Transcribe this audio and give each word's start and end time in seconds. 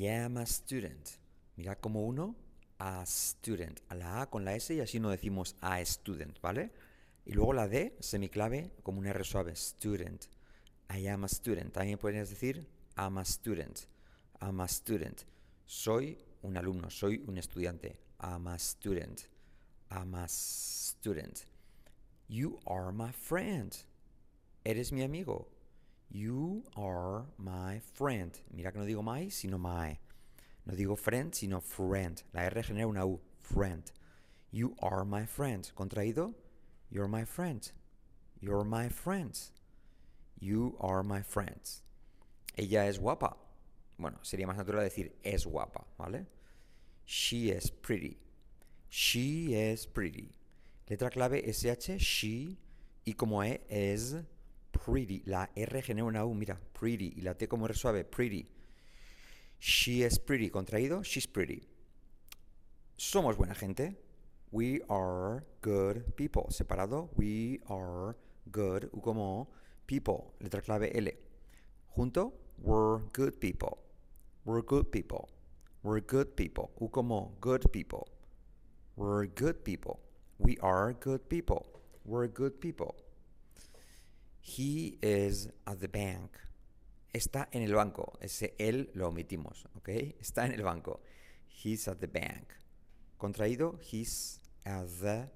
I 0.00 0.08
am 0.08 0.38
a 0.38 0.46
student. 0.46 1.10
Mira 1.56 1.76
como 1.76 2.06
uno, 2.06 2.34
a 2.78 3.04
student. 3.04 3.80
A 3.90 3.94
la 3.94 4.22
A 4.22 4.30
con 4.30 4.46
la 4.46 4.54
S 4.54 4.72
y 4.72 4.80
así 4.80 4.98
no 4.98 5.10
decimos 5.10 5.56
a 5.60 5.78
student, 5.84 6.40
¿vale? 6.40 6.72
Y 7.26 7.34
luego 7.34 7.52
la 7.52 7.68
D, 7.68 7.98
semiclave, 8.00 8.70
como 8.82 9.00
un 9.00 9.06
R 9.06 9.22
suave, 9.24 9.54
student. 9.54 10.24
I 10.88 11.06
am 11.06 11.24
a 11.24 11.28
student. 11.28 11.74
También 11.74 11.98
puedes 11.98 12.30
decir 12.30 12.66
I'm 12.96 13.18
a 13.18 13.24
student. 13.26 13.80
I'm 14.40 14.60
a 14.60 14.68
student. 14.68 15.24
Soy 15.66 16.16
un 16.40 16.56
alumno, 16.56 16.88
soy 16.88 17.22
un 17.26 17.36
estudiante. 17.36 17.98
I'm 18.22 18.46
a 18.46 18.58
student. 18.58 19.28
I'm 19.90 20.14
a 20.14 20.26
student. 20.26 21.44
You 22.26 22.58
are 22.64 22.90
my 22.90 23.12
friend. 23.12 23.76
Eres 24.64 24.92
mi 24.92 25.02
amigo. 25.02 25.50
You 26.12 26.64
are 26.76 27.26
my 27.38 27.80
friend. 27.94 28.36
Mira 28.52 28.72
que 28.72 28.80
no 28.80 28.86
digo 28.86 29.02
my, 29.02 29.28
sino 29.28 29.58
my. 29.58 29.96
No 30.66 30.74
digo 30.74 30.98
friend, 30.98 31.32
sino 31.32 31.60
friend. 31.60 32.20
La 32.34 32.42
R 32.42 32.62
genera 32.62 32.88
una 32.88 33.06
U. 33.06 33.20
Friend. 33.38 33.82
You 34.50 34.74
are 34.82 35.04
my 35.04 35.24
friend. 35.24 35.70
Contraído. 35.76 36.34
You're 36.90 37.06
my 37.06 37.24
friend. 37.24 37.70
You're 38.40 38.64
my 38.64 38.88
friend. 38.88 39.38
You 40.40 40.76
are 40.80 41.04
my 41.04 41.22
friend. 41.22 41.60
Ella 42.56 42.86
es 42.88 42.98
guapa. 42.98 43.36
Bueno, 43.96 44.18
sería 44.22 44.46
más 44.48 44.56
natural 44.56 44.82
decir 44.82 45.12
es 45.22 45.46
guapa, 45.46 45.84
¿vale? 45.96 46.26
She 47.06 47.50
is 47.50 47.70
pretty. 47.70 48.18
She 48.88 49.54
is 49.54 49.86
pretty. 49.86 50.32
Letra 50.88 51.10
clave 51.10 51.44
SH, 51.46 51.98
she. 51.98 52.58
Y 53.04 53.12
como 53.12 53.44
E 53.44 53.60
es 53.68 54.16
pretty. 54.72 55.22
La 55.26 55.48
R 55.54 55.82
genera 55.82 56.04
una 56.04 56.24
U, 56.24 56.34
mira, 56.34 56.58
pretty. 56.72 57.14
Y 57.16 57.22
la 57.22 57.34
T 57.34 57.48
como 57.48 57.66
R 57.66 57.74
suave, 57.74 58.04
pretty. 58.04 58.46
She 59.58 60.02
is 60.02 60.18
pretty. 60.18 60.50
Contraído, 60.50 61.04
she's 61.04 61.26
pretty. 61.26 61.68
Somos 62.96 63.36
buena 63.36 63.54
gente. 63.54 63.96
We 64.52 64.80
are 64.88 65.44
good 65.60 66.16
people. 66.16 66.46
Separado, 66.50 67.10
we 67.16 67.60
are 67.68 68.16
good. 68.50 68.90
U 68.92 69.00
como 69.00 69.48
people. 69.86 70.34
Letra 70.40 70.62
clave 70.62 70.90
L. 70.94 71.10
Junto, 71.96 72.32
we're 72.58 72.98
good 73.12 73.40
people. 73.40 73.78
We're 74.44 74.62
good 74.62 74.90
people. 74.90 75.28
We're 75.82 76.00
good 76.00 76.36
people. 76.36 76.70
U 76.80 76.88
como 76.88 77.32
good 77.40 77.70
people. 77.72 78.08
We're 78.96 79.26
good 79.26 79.64
people. 79.64 80.00
We 80.38 80.56
are 80.62 80.92
good 80.94 81.28
people. 81.28 81.66
We're 82.04 82.26
good 82.28 82.60
people. 82.60 82.96
He 84.40 84.98
is 85.02 85.48
at 85.66 85.78
the 85.78 85.88
bank. 85.88 86.36
Está 87.12 87.48
en 87.52 87.62
el 87.62 87.74
banco. 87.74 88.18
Ese 88.20 88.54
él 88.58 88.90
lo 88.94 89.08
omitimos, 89.08 89.66
¿ok? 89.76 89.88
Está 90.20 90.46
en 90.46 90.52
el 90.52 90.62
banco. 90.62 91.00
He's 91.62 91.88
at 91.88 91.98
the 91.98 92.06
bank. 92.06 92.52
Contraído, 93.18 93.78
he's 93.80 94.40
at 94.64 94.86
the 95.00 95.28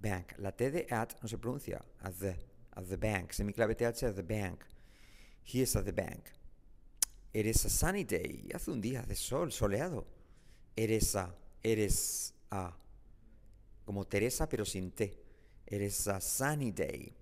bank. 0.00 0.34
La 0.38 0.52
T 0.52 0.70
de 0.70 0.86
at 0.90 1.14
no 1.22 1.28
se 1.28 1.38
pronuncia. 1.38 1.82
At 2.02 2.14
the, 2.18 2.36
at 2.76 2.88
the 2.88 2.96
bank. 2.96 3.32
Semiclave 3.32 3.74
TH 3.74 4.04
at 4.04 4.14
the 4.14 4.22
bank. 4.22 4.64
He 5.42 5.62
is 5.62 5.74
at 5.74 5.84
the 5.84 5.92
bank. 5.92 6.30
It 7.32 7.46
is 7.46 7.64
a 7.64 7.70
sunny 7.70 8.04
day. 8.04 8.50
Hace 8.54 8.70
un 8.70 8.80
día 8.80 9.02
de 9.06 9.16
sol, 9.16 9.50
soleado. 9.50 10.04
Eres 10.76 11.16
a, 11.16 11.34
eres 11.62 12.34
a. 12.50 12.72
Como 13.84 14.04
Teresa, 14.04 14.48
pero 14.48 14.64
sin 14.64 14.92
T. 14.92 15.18
It 15.66 15.80
is 15.80 16.06
a 16.06 16.20
sunny 16.20 16.70
day. 16.70 17.12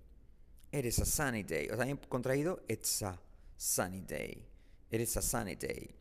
It 0.71 0.85
is 0.85 0.99
a 0.99 1.05
sunny 1.05 1.43
day. 1.43 1.67
O 1.71 1.75
también 1.75 1.99
contraído, 2.07 2.61
it's 2.69 3.01
a 3.01 3.19
sunny 3.57 4.01
day. 4.01 4.45
It 4.89 5.01
is 5.01 5.17
a 5.17 5.21
sunny 5.21 5.55
day. 5.55 5.93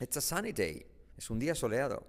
It's 0.00 0.16
a 0.16 0.20
sunny 0.20 0.52
day. 0.52 0.84
Es 1.16 1.30
un 1.30 1.38
día 1.38 1.54
soleado. 1.54 2.02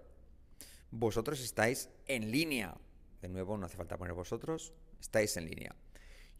Vosotros 0.91 1.39
estáis 1.41 1.87
en 2.07 2.31
línea. 2.31 2.75
De 3.21 3.27
nuevo, 3.27 3.55
no 3.57 3.67
hace 3.67 3.77
falta 3.77 3.97
poner 3.97 4.15
vosotros. 4.15 4.73
Estáis 4.99 5.37
en 5.37 5.45
línea. 5.45 5.75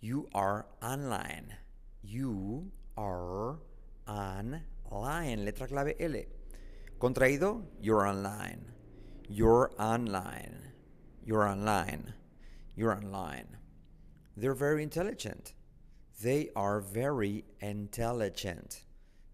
You 0.01 0.27
are 0.33 0.65
online. 0.81 1.55
You 2.01 2.71
are 2.97 3.59
online. 4.07 5.45
Letra 5.45 5.67
clave 5.67 5.95
L. 5.99 6.27
Contraído, 6.97 7.63
you're 7.79 8.07
online. 8.07 8.65
You're 9.29 9.69
online. 9.77 10.73
You're 11.23 11.47
online. 11.47 12.13
You're 12.75 12.93
online. 12.93 13.57
They're 14.37 14.53
very 14.53 14.83
intelligent. 14.83 15.53
They 16.21 16.49
are 16.55 16.81
very 16.81 17.45
intelligent. 17.61 18.83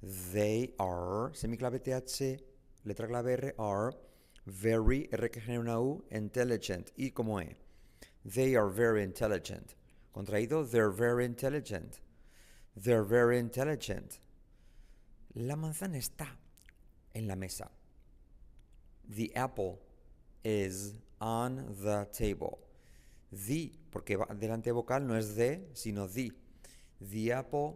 They 0.01 0.73
are, 0.79 1.31
semiclave 1.33 1.83
TH, 1.83 2.39
letra 2.85 3.07
clave 3.07 3.37
R, 3.37 3.53
are 3.59 3.93
very, 4.47 5.07
R 5.11 5.27
que 5.29 5.41
genera 5.41 5.61
una 5.61 5.81
U, 5.81 6.03
intelligent. 6.11 6.91
Y 6.97 7.11
como 7.13 7.39
E. 7.39 7.55
They 8.25 8.55
are 8.55 8.69
very 8.69 9.03
intelligent. 9.03 9.75
Contraído, 10.15 10.69
they're 10.69 10.91
very 10.91 11.25
intelligent. 11.25 11.99
They're 12.75 13.03
very 13.03 13.39
intelligent. 13.39 14.19
La 15.35 15.55
manzana 15.55 15.97
está 15.97 16.27
en 17.13 17.27
la 17.27 17.35
mesa. 17.35 17.69
The 19.07 19.35
apple 19.35 19.79
is 20.43 20.93
on 21.19 21.75
the 21.83 22.07
table. 22.11 22.59
The, 23.31 23.71
porque 23.89 24.17
delante 24.37 24.71
vocal 24.71 25.07
no 25.07 25.17
es 25.17 25.35
de, 25.35 25.69
sino 25.73 26.07
the. 26.07 26.31
The 26.99 27.33
apple 27.33 27.75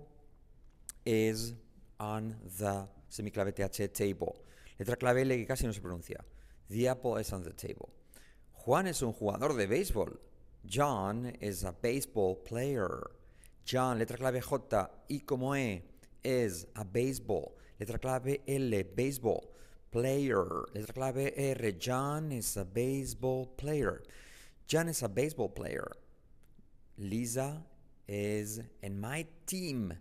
is 1.05 1.55
on 1.99 2.35
the 2.57 2.87
semiclave 3.09 3.53
TH 3.53 3.91
table. 3.93 4.35
Letra 4.77 4.97
clave 4.97 5.21
L 5.21 5.35
que 5.37 5.47
casi 5.47 5.65
no 5.65 5.73
se 5.73 5.81
pronuncia. 5.81 6.23
The 6.69 6.89
apple 6.89 7.19
is 7.19 7.31
on 7.31 7.43
the 7.43 7.53
table. 7.53 7.89
Juan 8.51 8.87
es 8.87 9.01
un 9.01 9.13
jugador 9.13 9.55
de 9.55 9.67
béisbol. 9.67 10.19
John 10.65 11.31
is 11.39 11.63
a 11.63 11.71
baseball 11.71 12.35
player. 12.43 13.11
John, 13.65 13.99
letra 13.99 14.17
clave 14.17 14.41
J, 14.41 14.91
y 15.07 15.19
como 15.19 15.55
E, 15.55 15.83
is 16.23 16.67
a 16.75 16.83
baseball. 16.83 17.55
Letra 17.79 17.99
clave 17.99 18.41
L, 18.47 18.83
baseball. 18.95 19.51
Player. 19.91 20.65
Letra 20.73 20.93
clave 20.93 21.33
R, 21.35 21.71
John 21.77 22.31
is 22.31 22.57
a 22.57 22.65
baseball 22.65 23.47
player. 23.55 24.03
John 24.67 24.87
is 24.87 25.03
a 25.03 25.09
baseball 25.09 25.49
player. 25.49 25.91
Lisa 26.97 27.61
is 28.07 28.61
in 28.81 28.99
my 28.99 29.25
team. 29.45 29.93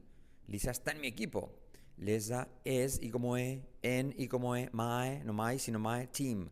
Lisa 0.48 0.70
está 0.70 0.94
en 0.94 1.00
mi 1.00 1.10
equipo. 1.10 1.50
Lisa 1.98 2.46
es 2.64 2.98
y 3.02 3.10
como 3.10 3.36
E, 3.36 3.62
en 3.82 4.14
y 4.18 4.26
como 4.26 4.54
E, 4.54 4.68
my, 4.72 5.22
no 5.24 5.32
my, 5.32 5.56
sino 5.58 5.78
my 5.78 6.06
team. 6.12 6.50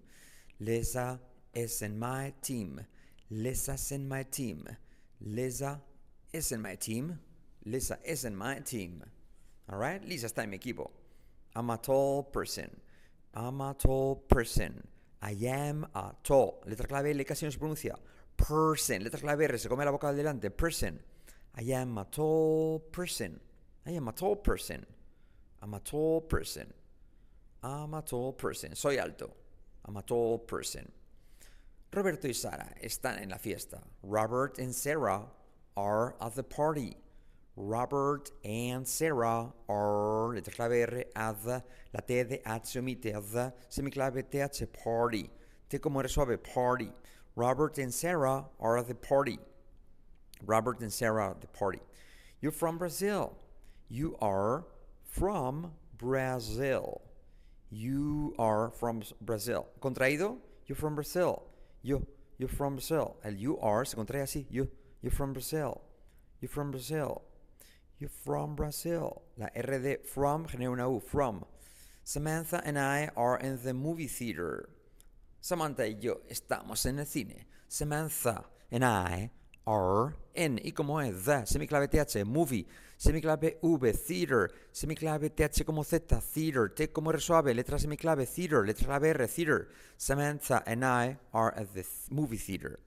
Lisa 0.61 1.19
is 1.55 1.83
in 1.83 1.99
my 1.99 2.33
team. 2.43 2.81
Lisa's 3.31 3.93
in 3.93 4.07
my 4.09 4.23
team. 4.25 4.69
Lisa 5.21 5.81
is 6.33 6.53
in 6.53 6.61
my 6.61 6.75
team. 6.77 7.19
Lisa 7.65 7.99
is 8.05 8.25
in 8.25 8.37
my 8.37 8.59
team. 8.59 9.03
All 9.71 9.79
right? 9.79 10.07
Lisa 10.07 10.27
está 10.27 10.43
en 10.43 10.51
mi 10.51 10.59
equipo. 10.59 10.91
I'm 11.57 11.71
a 11.71 11.79
tall 11.79 12.25
person. 12.25 12.71
I'm 13.35 13.61
a 13.61 13.75
tall 13.75 14.17
person. 14.29 14.87
I 15.23 15.47
am 15.47 15.87
a 15.95 16.13
tall. 16.23 16.63
Letra 16.67 16.89
clave 16.89 17.11
L 17.11 17.25
casi 17.25 17.45
no 17.45 17.51
se 17.51 17.59
pronuncia. 17.59 17.95
Person. 18.37 19.05
Letra 19.05 19.21
clave 19.21 19.45
R 19.45 19.59
se 19.59 19.69
come 19.69 19.85
la 19.85 19.93
boca 19.93 20.09
del 20.09 20.17
delante. 20.17 20.51
Person. 20.51 20.99
I 21.57 21.73
am 21.73 21.97
a 21.99 22.05
tall 22.05 22.81
person. 22.91 23.39
I 23.87 23.93
am 23.93 24.09
a 24.09 24.13
tall 24.13 24.37
person. 24.37 24.85
I'm 25.63 25.75
a 25.75 25.81
tall 25.81 26.23
person. 26.23 26.73
I'm 27.63 27.95
a 27.95 28.03
tall 28.03 28.33
person. 28.33 28.75
Soy 28.75 28.99
alto. 28.99 29.33
I'm 29.85 29.97
a 29.97 30.03
tall 30.03 30.39
person. 30.39 30.91
Roberto 31.93 32.27
y 32.27 32.33
Sara 32.33 32.75
están 32.83 33.21
en 33.21 33.29
la 33.29 33.37
fiesta. 33.37 33.81
Robert 34.03 34.59
and 34.59 34.75
Sarah 34.75 35.27
are 35.77 36.17
at 36.21 36.35
the 36.35 36.43
party. 36.43 36.97
Robert 37.57 38.31
and 38.45 38.87
Sarah 38.89 39.53
are, 39.69 40.35
letra 40.35 40.55
clave 40.55 40.89
R, 40.91 41.05
at 41.15 41.45
the, 41.45 41.63
la 41.93 42.01
T 42.01 42.23
de 42.23 42.49
at 42.49 42.67
se 42.67 42.81
omite, 42.81 43.03
the, 43.03 43.53
semiclave 43.71 44.31
TH, 44.31 44.73
party. 44.73 45.29
T 45.69 45.79
como 45.79 46.01
R 46.01 46.09
suave, 46.09 46.43
party. 46.43 46.91
Robert 47.37 47.79
and 47.79 47.93
Sarah 47.93 48.47
are 48.59 48.79
at 48.79 48.89
the 48.89 48.95
party. 48.95 49.39
Robert 50.45 50.81
and 50.81 50.93
Sarah 50.93 51.31
at 51.31 51.41
the 51.41 51.47
party. 51.47 51.81
You're 52.41 52.53
from 52.53 52.79
Brazil. 52.79 53.37
You 53.89 54.17
are 54.21 54.65
from 55.05 55.73
Brazil. 55.99 57.03
You 57.71 58.35
are 58.39 58.71
from 58.71 59.03
Brazil. 59.21 59.67
Contraído, 59.81 60.39
you're 60.67 60.77
from 60.77 60.95
Brazil. 60.95 61.43
You, 61.83 62.07
you're 62.39 62.49
from 62.49 62.75
Brazil. 62.77 63.17
El 63.25 63.35
you 63.35 63.59
are 63.61 63.85
se 63.85 63.97
contrae 63.97 64.23
así. 64.23 64.47
You, 64.51 64.69
you're 65.03 65.13
from 65.13 65.33
Brazil. 65.33 65.83
You're 66.41 66.49
from 66.49 66.71
Brazil. 66.71 67.23
You're 68.03 68.11
from 68.25 68.57
Brazil. 68.57 69.23
La 69.39 69.47
R 69.55 69.79
de 69.79 69.99
from 69.99 70.49
genera 70.49 70.73
una 70.73 70.91
U. 70.91 70.99
From. 70.99 71.45
Samantha 72.03 72.61
and 72.65 72.77
I 72.77 73.09
are 73.17 73.39
in 73.39 73.63
the 73.63 73.73
movie 73.73 74.09
theater. 74.09 74.69
Samantha 75.41 75.87
y 75.87 75.95
yo 76.01 76.23
estamos 76.29 76.85
en 76.85 76.99
el 76.99 77.05
cine. 77.05 77.47
Samantha 77.69 78.45
and 78.73 78.85
I 78.85 79.31
are 79.69 80.17
in. 80.35 80.59
¿Y 80.65 80.73
cómo 80.73 80.99
es? 80.99 81.25
The, 81.25 81.45
semiclave 81.47 81.89
TH, 81.89 82.27
movie. 82.27 82.67
Semiclave 82.99 83.59
V, 83.63 83.93
theater. 83.93 84.51
Semiclave 84.73 85.31
TH 85.31 85.65
como 85.65 85.85
Z, 85.85 86.21
theater. 86.23 86.71
T 86.75 86.89
como 86.89 87.13
R 87.13 87.21
suave, 87.21 87.55
letra 87.55 87.79
semiclave, 87.79 88.27
theater. 88.27 88.67
Letra 88.67 88.87
clave 88.87 89.11
R, 89.11 89.29
theater. 89.29 89.69
Samantha 89.97 90.65
and 90.67 90.85
I 90.85 91.19
are 91.33 91.55
at 91.57 91.73
the 91.73 91.87
movie 92.11 92.37
theater. 92.37 92.81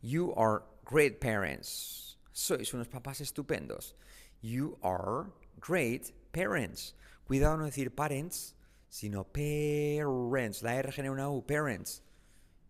You 0.00 0.32
are 0.34 0.62
great 0.84 1.20
parents. 1.20 2.09
Sois 2.40 2.72
unos 2.72 2.88
papás 2.88 3.20
estupendos. 3.20 3.94
You 4.40 4.78
are 4.82 5.26
great 5.60 6.10
parents. 6.32 6.94
Cuidado 7.26 7.58
no 7.58 7.66
decir 7.66 7.94
parents, 7.94 8.54
sino 8.88 9.24
parents. 9.24 10.62
La 10.62 10.76
R 10.76 10.90
genera 10.90 11.12
una 11.12 11.30
U, 11.30 11.42
parents. 11.42 12.00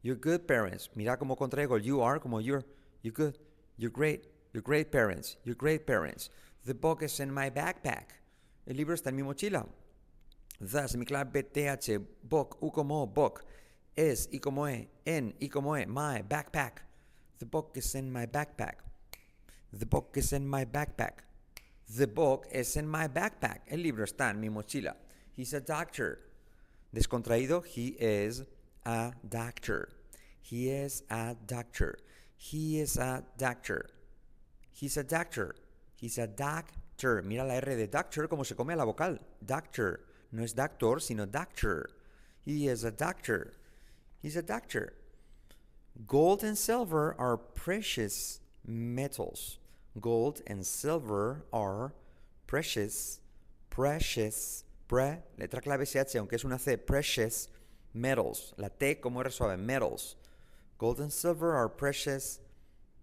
You're 0.03 0.19
good 0.19 0.49
parents. 0.49 0.91
Mira 0.97 1.17
cómo 1.19 1.37
contraigo 1.37 1.77
el 1.77 1.83
you 1.83 2.03
are 2.03 2.19
como 2.19 2.41
you're. 2.41 2.65
You're 3.03 3.15
good. 3.15 3.39
You're 3.77 3.93
great. 3.93 4.27
You're 4.53 4.61
great 4.61 4.91
parents. 4.91 5.37
You're 5.45 5.55
great 5.55 5.87
parents. 5.87 6.31
The 6.65 6.75
book 6.75 7.05
is 7.05 7.21
in 7.21 7.33
my 7.33 7.49
backpack. 7.49 8.19
El 8.67 8.75
libro 8.75 8.97
está 8.97 9.11
en 9.11 9.17
mi 9.17 9.23
mochila. 9.23 9.69
The, 10.61 10.89
semiclave 10.89 11.45
TH, 11.45 12.01
book, 12.25 12.59
U 12.61 12.73
como 12.73 13.07
book. 13.07 13.45
Es, 13.97 14.29
y 14.33 14.41
como 14.41 14.67
E, 14.67 14.89
en, 15.07 15.33
y 15.41 15.47
como 15.47 15.77
E, 15.77 15.87
my 15.87 16.23
backpack. 16.23 16.83
The 17.39 17.47
book 17.47 17.77
is 17.77 17.95
in 17.95 18.11
my 18.11 18.27
backpack. 18.27 18.90
The 19.73 19.87
book 19.87 20.15
is 20.17 20.33
in 20.33 20.47
my 20.47 20.65
backpack. 20.65 21.23
The 21.97 22.07
book 22.07 22.47
is 22.53 22.77
in 22.77 22.89
my 22.89 23.09
backpack. 23.09 23.61
El 23.69 23.79
libro 23.79 24.05
está 24.05 24.31
en 24.31 24.41
mi 24.41 24.49
mochila. 24.49 24.95
He's 25.33 25.55
a 25.55 25.61
doctor. 25.61 26.19
Descontraído, 26.95 27.65
he 27.65 27.89
is 27.99 28.43
a 28.85 29.13
doctor. 29.29 29.89
He 30.43 30.71
is 30.71 31.03
a 31.11 31.37
doctor. 31.47 31.99
He 32.37 32.81
is 32.81 32.97
a 32.97 33.23
doctor. 33.39 33.91
He's 34.73 34.97
a 34.97 35.05
doctor. 35.05 35.55
He's 35.95 36.19
a 36.19 36.27
doctor. 36.27 37.23
Mira 37.23 37.45
la 37.45 37.55
R 37.55 37.77
de 37.77 37.87
doctor 37.87 38.27
como 38.27 38.43
se 38.43 38.55
come 38.55 38.71
a 38.71 38.77
la 38.77 38.85
vocal. 38.85 39.19
Doctor. 39.45 40.01
No 40.33 40.43
es 40.43 40.53
doctor, 40.53 41.01
sino 41.01 41.27
doctor. 41.27 41.91
He 42.45 42.67
is 42.67 42.85
a 42.85 42.91
doctor. 42.91 43.55
He's 44.21 44.37
a 44.37 44.43
doctor. 44.43 44.95
Gold 46.07 46.43
and 46.43 46.57
silver 46.57 47.15
are 47.19 47.37
precious 47.37 48.41
metals. 48.67 49.59
Gold 49.99 50.43
and 50.47 50.65
silver 50.65 51.45
are 51.53 51.93
precious, 52.47 53.21
precious, 53.71 54.65
pre, 54.87 55.19
letra 55.39 55.63
clave 55.63 55.87
SH, 55.87 56.17
aunque 56.17 56.35
es 56.35 56.45
una 56.45 56.59
C, 56.59 56.77
precious 56.77 57.49
metals. 57.93 58.55
La 58.57 58.69
T 58.69 58.97
como 58.97 59.21
R 59.21 59.31
suave, 59.31 59.59
metals. 59.59 60.17
Gold 60.79 61.01
and 61.01 61.13
silver 61.13 61.55
are 61.55 61.69
precious, 61.69 62.39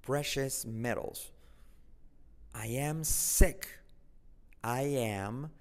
precious 0.02 0.66
metals. 0.66 1.32
I 2.56 2.68
am 2.68 3.04
sick. 3.04 3.68
I 4.64 4.82
am 4.82 5.52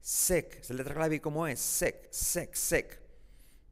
sick. 0.00 0.58
Es 0.60 0.70
la 0.70 0.76
letra 0.76 0.94
clave 0.94 1.22
como 1.22 1.44
es, 1.44 1.60
sick, 1.60 2.08
sick, 2.10 2.56
sick. 2.56 2.98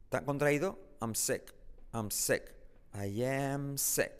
¿Está 0.09 0.23
contraído? 0.25 0.77
I'm 1.01 1.13
sick. 1.13 1.51
I'm 1.93 2.09
sick. 2.09 2.53
I 2.93 3.05
am 3.23 3.77
sick. 3.77 4.19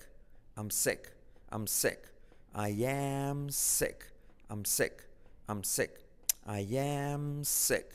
I'm 0.57 0.69
sick. 0.69 1.11
I'm 1.51 1.67
sick. 1.67 2.10
I 2.53 2.69
am 2.83 3.49
sick. 3.49 4.11
I'm 4.49 4.65
sick. 4.65 5.03
I'm 5.47 5.63
sick. 5.63 6.03
I 6.45 6.67
am 6.73 7.43
sick. 7.43 7.93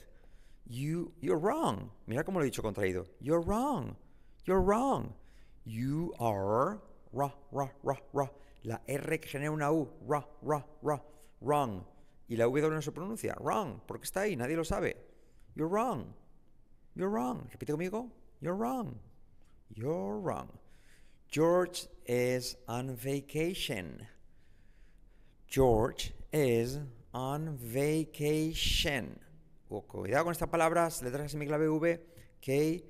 You 0.67 1.11
you're 1.21 1.37
wrong. 1.37 1.91
Mira 2.07 2.23
cómo 2.23 2.35
lo 2.35 2.41
he 2.41 2.49
dicho 2.49 2.63
contraído. 2.63 3.05
You're 3.21 3.41
wrong. 3.41 3.95
You're 4.45 4.61
wrong. 4.61 5.13
You 5.65 6.13
are 6.19 6.79
ra 7.13 7.31
ra 7.51 7.69
ra 7.83 7.95
ra. 8.13 8.29
La 8.63 8.79
R 8.87 9.17
que 9.19 9.29
genera 9.29 9.51
una 9.51 9.71
U. 9.71 9.87
Ra 10.07 10.23
ra 10.41 10.63
ra. 10.81 10.99
Wrong. 11.41 11.83
Y 12.27 12.35
la 12.35 12.45
W 12.45 12.69
no 12.69 12.81
se 12.81 12.91
pronuncia. 12.91 13.35
Wrong. 13.39 13.79
Porque 13.87 14.05
está 14.05 14.21
ahí. 14.21 14.35
Nadie 14.35 14.55
lo 14.55 14.63
sabe. 14.63 14.95
You're 15.55 15.67
wrong. 15.67 16.13
You're 16.95 17.09
wrong. 17.09 17.47
Repite 17.51 17.73
conmigo. 17.73 18.09
You're 18.41 18.55
wrong. 18.55 18.99
You're 19.73 20.19
wrong. 20.19 20.49
George 21.29 21.87
is 22.05 22.55
on 22.67 22.95
vacation. 22.95 24.07
George 25.47 26.13
is 26.33 26.79
on 27.13 27.57
vacation. 27.57 29.17
Oh, 29.71 29.81
cuidado 29.81 30.25
con 30.25 30.33
estas 30.33 30.49
palabras, 30.49 31.01
letra 31.01 31.27
semiclave 31.27 31.67
V, 31.69 31.99
que 32.41 32.83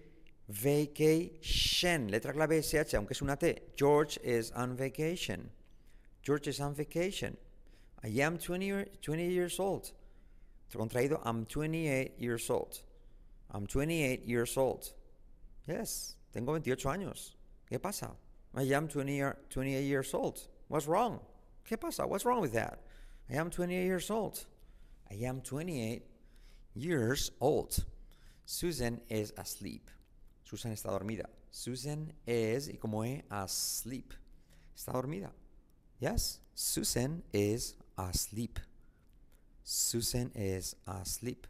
vacation, 0.48 2.10
letra 2.10 2.34
clave 2.34 2.62
SH, 2.62 2.96
aunque 2.96 3.14
es 3.14 3.22
una 3.22 3.36
T. 3.36 3.74
George 3.76 4.20
is 4.24 4.52
on 4.52 4.76
vacation. 4.76 5.50
George 6.24 6.48
is 6.48 6.60
on 6.60 6.74
vacation. 6.74 7.38
I 8.04 8.22
am 8.22 8.38
20, 8.38 8.86
20 9.02 9.28
years 9.32 9.60
old. 9.60 9.92
Contraído, 10.74 11.22
I'm 11.24 11.46
28 11.46 12.20
years 12.20 12.50
old. 12.50 12.80
I'm 13.52 13.66
28 13.66 14.26
years 14.26 14.58
old. 14.58 14.92
Yes, 15.68 16.18
tengo 16.34 16.54
28 16.54 16.90
años. 16.90 17.36
¿Qué 17.70 17.80
pasa? 17.80 18.12
I 18.56 18.64
am 18.74 18.88
20, 18.88 19.22
28 19.50 19.82
years 19.84 20.14
old. 20.14 20.40
What's 20.68 20.88
wrong? 20.88 21.20
¿Qué 21.68 21.78
pasa? 21.80 22.08
What's 22.08 22.26
wrong 22.26 22.42
with 22.42 22.54
that? 22.54 22.80
I 23.30 23.36
am 23.36 23.50
28 23.50 23.86
years 23.86 24.10
old. 24.10 24.46
I 25.12 25.16
am 25.26 25.42
28 25.42 26.04
years 26.76 27.32
old. 27.42 27.84
Susan 28.46 29.02
is 29.10 29.34
asleep. 29.38 29.90
Susan 30.44 30.72
está 30.72 30.98
dormida. 30.98 31.26
Susan 31.52 32.14
is, 32.26 32.70
y 32.70 32.78
como 32.80 33.02
es, 33.04 33.22
asleep. 33.30 34.14
Está 34.78 34.94
dormida. 34.94 35.32
Yes, 36.00 36.40
Susan 36.56 37.24
is 37.34 37.76
asleep. 37.98 38.60
Susan 39.64 40.32
is 40.36 40.76
asleep. 40.88 41.48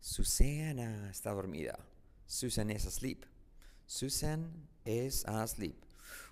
Susana 0.00 1.10
está 1.12 1.34
dormida. 1.34 1.76
Susan 2.26 2.70
is 2.70 2.86
asleep. 2.86 3.26
Susan 3.86 4.50
is 4.86 5.24
asleep. 5.26 5.84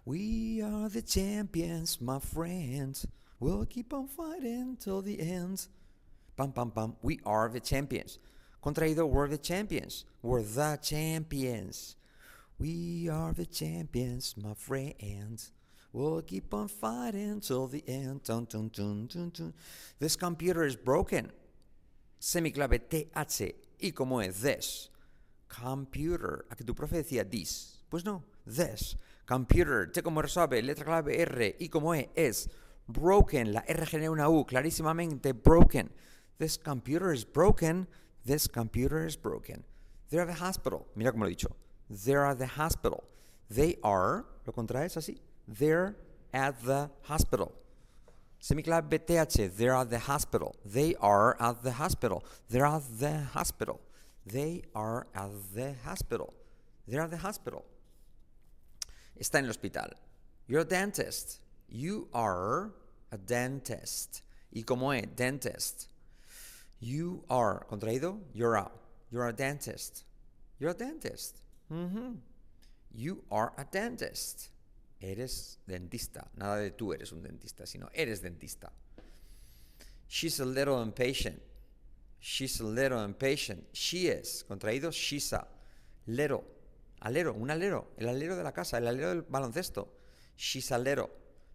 We 0.04 0.62
are 0.62 0.88
the 0.88 1.02
champions, 1.02 2.00
my 2.00 2.18
friends. 2.18 3.06
We'll 3.40 3.66
keep 3.66 3.92
on 3.92 4.08
fighting 4.08 4.76
till 4.80 5.02
the 5.02 5.20
end. 5.20 5.66
Pam, 6.36 6.52
pam, 6.52 6.70
pam. 6.70 6.96
We 7.02 7.20
are 7.24 7.48
the 7.48 7.60
champions. 7.60 8.18
Contraído, 8.62 9.08
we're 9.08 9.28
the 9.28 9.38
champions. 9.38 10.04
We're 10.22 10.42
the 10.42 10.78
champions. 10.82 11.96
We 12.58 13.08
are 13.08 13.32
the 13.32 13.46
champions, 13.46 14.34
my 14.36 14.54
friends. 14.54 15.52
We'll 15.92 16.22
keep 16.22 16.52
on 16.52 16.68
fighting 16.68 17.40
till 17.40 17.66
the 17.66 17.84
end. 17.86 18.24
Dun, 18.24 18.46
dun, 18.46 18.68
dun. 18.68 19.54
This 19.98 20.16
computer 20.16 20.64
is 20.64 20.76
broken. 20.76 21.30
Semiclave 22.20 22.80
TH. 22.88 23.54
¿Y 23.80 23.92
cómo 23.92 24.20
es 24.26 24.40
this? 24.42 24.90
Computer. 25.48 26.44
A 26.50 26.56
que 26.56 26.64
tu 26.64 26.74
profe 26.74 27.02
decía 27.02 27.28
this. 27.28 27.78
Pues 27.88 28.04
no, 28.04 28.24
this. 28.46 28.96
Computer. 29.28 29.92
T 29.92 30.02
como 30.02 30.22
resuelve, 30.22 30.62
letra 30.62 30.86
clave 30.86 31.20
R. 31.20 31.56
¿Y 31.58 31.68
cómo 31.68 31.92
es? 31.92 32.08
Es 32.14 32.50
broken. 32.86 33.52
La 33.52 33.60
R 33.68 33.84
genera 33.84 34.10
una 34.10 34.30
U. 34.30 34.46
Clarísimamente 34.46 35.34
broken. 35.34 35.92
This 36.38 36.56
computer 36.56 37.12
is 37.12 37.26
broken. 37.30 37.86
This 38.24 38.48
computer 38.48 39.06
is 39.06 39.20
broken. 39.20 39.64
They're 40.08 40.22
at 40.22 40.34
the 40.34 40.42
hospital. 40.42 40.86
Mira 40.94 41.12
cómo 41.12 41.24
lo 41.24 41.26
he 41.26 41.32
dicho. 41.32 41.54
They're 41.90 42.24
at 42.24 42.38
the 42.38 42.46
hospital. 42.46 43.04
They 43.50 43.78
are, 43.82 44.24
lo 44.46 44.52
contraes 44.54 44.96
así. 44.96 45.18
They're 45.46 45.94
at 46.32 46.62
the 46.62 46.90
hospital. 47.02 47.52
Semiclave 48.40 49.04
TH. 49.04 49.50
They're 49.58 49.74
at 49.74 49.90
the 49.90 49.98
hospital. 49.98 50.56
They 50.64 50.94
are 51.00 51.36
at 51.38 51.62
the 51.62 51.72
hospital. 51.72 52.24
They're 52.48 52.64
at 52.64 52.82
the 52.98 53.24
hospital. 53.34 53.78
They 54.24 54.62
are 54.74 55.06
at 55.14 55.30
the 55.54 55.74
hospital. 55.84 56.32
They're 56.86 57.02
at 57.02 57.10
the 57.10 57.18
hospital. 57.18 57.66
Está 59.18 59.38
en 59.38 59.44
el 59.46 59.50
hospital. 59.50 59.96
You're 60.46 60.62
a 60.62 60.64
dentist. 60.64 61.40
You 61.68 62.08
are 62.12 62.70
a 63.10 63.18
dentist. 63.18 64.22
¿Y 64.52 64.62
cómo 64.62 64.92
es? 64.92 65.06
Dentist. 65.16 65.88
You 66.80 67.24
are, 67.28 67.66
contraído, 67.68 68.20
you're 68.32 68.56
a. 68.56 68.70
You're 69.10 69.28
a 69.28 69.32
dentist. 69.32 70.04
You're 70.58 70.70
a 70.70 70.74
dentist. 70.74 71.40
Mhm. 71.70 72.20
You 72.94 73.24
are 73.30 73.52
a 73.58 73.64
dentist. 73.64 74.48
Eres 75.00 75.58
dentista. 75.68 76.28
Nada 76.36 76.60
de 76.60 76.70
tú 76.70 76.92
eres 76.92 77.12
un 77.12 77.22
dentista, 77.22 77.66
sino 77.66 77.88
eres 77.94 78.20
dentista. 78.22 78.70
She's 80.08 80.40
a 80.40 80.44
little 80.44 80.80
impatient. 80.80 81.40
She's 82.20 82.60
a 82.60 82.64
little 82.64 83.04
impatient. 83.04 83.64
She 83.72 84.08
is, 84.08 84.44
contraído, 84.48 84.92
she's 84.92 85.32
a. 85.32 85.46
Little. 86.06 86.44
Alero, 87.00 87.34
un 87.34 87.50
alero. 87.50 87.92
El 87.96 88.08
alero 88.08 88.36
de 88.36 88.42
la 88.42 88.52
casa, 88.52 88.78
el 88.78 88.88
alero 88.88 89.08
del 89.10 89.22
baloncesto. 89.22 89.94
She's 90.36 90.70
a 90.72 90.78
little. 90.78 91.10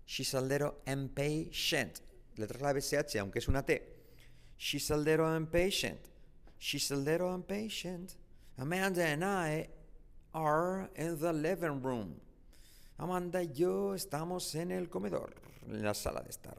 She's 0.06 0.34
a 0.34 0.42
little 0.42 0.76
impatient. 0.86 2.02
Letra 2.36 2.58
clave 2.58 2.82
SH, 2.82 3.20
aunque 3.20 3.40
es 3.40 3.48
una 3.48 3.64
T. 3.64 3.82
She's 4.58 4.90
a 4.92 4.98
little 4.98 5.36
impatient. 5.36 6.00
She's 6.60 6.92
a 6.92 6.96
little 6.96 7.34
impatient. 7.34 8.16
Amanda 8.58 9.04
and 9.04 9.24
I 9.24 9.70
are 10.34 10.90
in 10.96 11.20
the 11.20 11.34
living 11.34 11.82
room. 11.82 12.20
Amanda 13.00 13.42
y 13.42 13.52
yo 13.54 13.94
estamos 13.94 14.54
en 14.56 14.72
el 14.72 14.88
comedor, 14.88 15.34
en 15.68 15.84
la 15.84 15.94
sala 15.94 16.22
de 16.22 16.30
estar. 16.30 16.58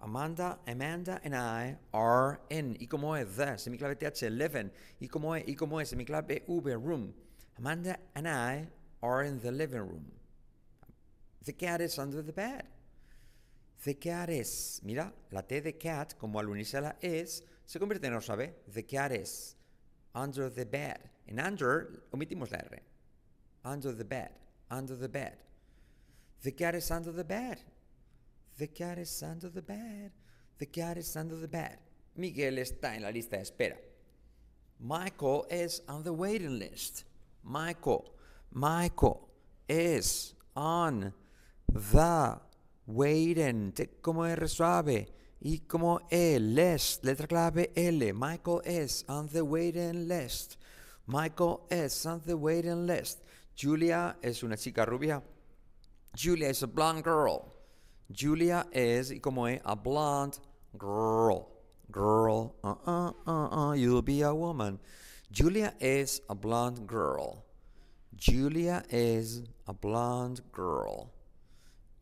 Amanda, 0.00 0.58
Amanda 0.66 1.20
and 1.24 1.34
I 1.34 1.76
are 1.92 2.40
in. 2.50 2.76
¿Y 2.80 2.86
cómo 2.86 3.16
es 3.16 3.36
the? 3.36 3.58
Semiclave 3.58 3.96
TH, 3.96 4.24
11. 4.24 4.70
¿Y 5.00 5.08
cómo 5.08 5.36
es? 5.36 5.46
¿Y 5.46 5.54
cómo 5.54 5.80
es? 5.80 5.88
Semiclave 5.90 6.44
V, 6.46 6.74
room. 6.76 7.12
Amanda 7.60 7.98
and 8.14 8.26
I 8.26 8.66
are 9.02 9.22
in 9.22 9.38
the 9.40 9.52
living 9.52 9.80
room. 9.80 10.06
The 11.44 11.52
cat 11.52 11.82
is 11.82 11.98
under 11.98 12.22
the 12.22 12.32
bed. 12.32 12.64
The 13.84 13.94
cat 13.94 14.30
is. 14.30 14.80
Mira, 14.82 15.12
la 15.30 15.42
T 15.42 15.60
de 15.60 15.72
cat, 15.72 16.14
como 16.18 16.38
al 16.38 16.46
unirse 16.46 16.94
es, 17.02 17.42
se 17.66 17.78
convierte 17.78 18.04
en 18.04 18.14
otra 18.14 18.36
vez. 18.36 18.50
The 18.72 18.82
cat 18.82 19.12
is 19.12 19.56
under 20.14 20.48
the 20.48 20.64
bed. 20.64 20.98
En 21.28 21.38
under 21.38 22.02
omitimos 22.14 22.50
la 22.50 22.58
R. 22.58 22.80
Under 23.64 23.92
the 23.92 24.04
bed. 24.04 24.30
Under 24.70 24.96
the 24.96 25.08
bed. 25.08 25.36
The 26.42 26.52
cat 26.52 26.74
is 26.74 26.90
under 26.90 27.12
the 27.12 27.24
bed. 27.24 27.58
The 28.56 28.68
cat 28.68 28.98
is 28.98 29.22
under 29.22 29.50
the 29.50 29.62
bed. 29.62 30.12
The 30.58 30.66
cat 30.66 30.96
is 30.96 31.14
under 31.14 31.36
the 31.36 31.48
bed. 31.48 31.78
Miguel 32.16 32.58
está 32.58 32.94
en 32.96 33.02
la 33.02 33.10
lista 33.10 33.36
de 33.36 33.42
espera. 33.42 33.76
Michael 34.78 35.46
is 35.50 35.82
on 35.88 36.02
the 36.02 36.12
waiting 36.12 36.58
list. 36.58 37.04
Michael, 37.44 38.12
Michael 38.52 39.28
is 39.68 40.34
on 40.54 41.12
the 41.68 42.38
waiting. 42.86 43.72
Como 44.02 44.22
R 44.22 44.48
suave. 44.48 45.06
Y 45.42 45.62
como 45.66 46.00
E, 46.10 46.38
list. 46.38 47.04
Letra 47.04 47.26
clave 47.26 47.70
L. 47.74 48.12
Michael 48.12 48.60
is 48.64 49.04
on 49.08 49.26
the 49.28 49.44
waiting 49.44 50.06
list. 50.06 50.56
Michael 51.06 51.66
is 51.70 52.04
on 52.06 52.20
the 52.26 52.36
waiting 52.36 52.86
list. 52.86 53.22
Julia 53.56 54.16
es 54.22 54.42
una 54.42 54.56
chica 54.56 54.84
rubia. 54.84 55.22
Julia 56.14 56.48
is 56.48 56.62
a 56.62 56.66
blonde 56.66 57.02
girl. 57.02 57.52
Julia 58.12 58.66
is, 58.72 59.10
y 59.10 59.18
como 59.20 59.46
es, 59.46 59.60
a 59.64 59.74
blonde 59.74 60.38
girl. 60.76 61.48
Girl, 61.90 62.54
uh 62.62 62.74
uh 62.86 63.12
uh 63.26 63.48
uh, 63.48 63.72
you'll 63.72 64.02
be 64.02 64.22
a 64.22 64.32
woman. 64.32 64.78
Julia 65.30 65.74
is 65.80 66.20
a 66.28 66.34
blonde 66.34 66.86
girl. 66.86 67.44
Julia 68.16 68.82
is 68.90 69.42
a 69.66 69.72
blonde 69.72 70.40
girl. 70.52 71.12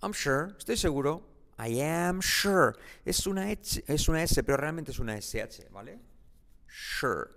I'm 0.02 0.12
sure, 0.12 0.56
estoy 0.58 0.76
seguro. 0.76 1.22
I 1.58 1.68
am 1.68 2.20
sure. 2.20 2.76
Es 3.04 3.26
una, 3.26 3.50
H, 3.50 3.80
es 3.88 4.08
una 4.08 4.22
S, 4.22 4.42
pero 4.42 4.56
realmente 4.56 4.90
es 4.90 5.00
una 5.00 5.16
SH, 5.20 5.64
¿vale? 5.72 5.98
Sure. 6.68 7.30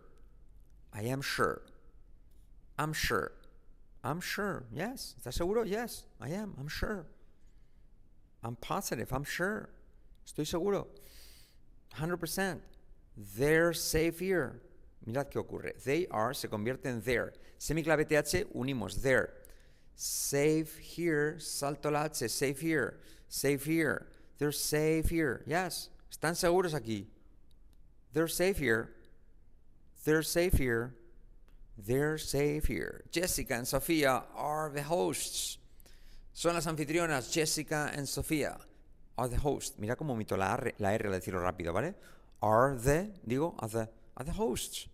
I 0.93 1.03
am 1.03 1.21
sure. 1.21 1.63
I'm 2.77 2.93
sure. 2.93 3.33
I'm 4.03 4.21
sure. 4.21 4.65
Yes. 4.71 5.15
¿Estás 5.19 5.33
seguro? 5.33 5.63
Yes. 5.63 6.05
I 6.19 6.29
am. 6.29 6.53
I'm 6.59 6.67
sure. 6.67 7.07
I'm 8.43 8.55
positive. 8.55 9.11
I'm 9.11 9.23
sure. 9.23 9.69
Estoy 10.25 10.45
seguro. 10.45 10.87
100%. 11.95 12.59
They're 13.37 13.73
safe 13.73 14.19
here. 14.19 14.61
Mirad 15.05 15.29
qué 15.29 15.39
ocurre. 15.39 15.73
They 15.83 16.07
are 16.11 16.33
se 16.33 16.47
convierte 16.47 16.85
en 16.85 17.01
there. 17.01 17.33
Semiclave 17.57 18.05
TH 18.05 18.47
unimos 18.53 19.01
there. 19.01 19.33
Safe 19.95 20.77
here. 20.79 21.39
Salto 21.39 21.89
la 21.89 22.05
H. 22.05 22.29
Safe 22.29 22.59
here. 22.59 22.99
Safe 23.27 23.63
here. 23.63 24.07
They're 24.37 24.51
safe 24.51 25.09
here. 25.09 25.43
Yes. 25.45 25.89
Están 26.11 26.35
seguros 26.35 26.73
aquí. 26.73 27.07
They're 28.13 28.27
safe 28.27 28.57
here. 28.57 28.93
They're 30.03 30.23
safe 30.23 30.53
here. 30.53 30.95
They're 31.77 32.17
safe 32.17 32.65
here. 32.65 33.03
Jessica 33.11 33.55
and 33.55 33.67
Sophia 33.67 34.23
are 34.35 34.69
the 34.73 34.83
hosts. 34.83 35.57
Son 36.33 36.53
las 36.53 36.67
anfitrionas. 36.67 37.31
Jessica 37.31 37.91
and 37.95 38.07
Sophia 38.07 38.57
are 39.17 39.27
the 39.27 39.37
hosts. 39.37 39.77
Mira 39.79 39.95
cómo 39.95 40.13
omito 40.13 40.37
la 40.37 40.53
R, 40.53 40.75
la 40.79 40.93
R 40.93 41.07
al 41.07 41.13
decirlo 41.13 41.41
rápido, 41.41 41.73
¿vale? 41.73 41.95
Are 42.41 42.75
the, 42.75 43.11
digo, 43.25 43.55
are 43.59 43.69
the, 43.69 43.89
are 44.17 44.25
the 44.25 44.33
hosts. 44.33 44.87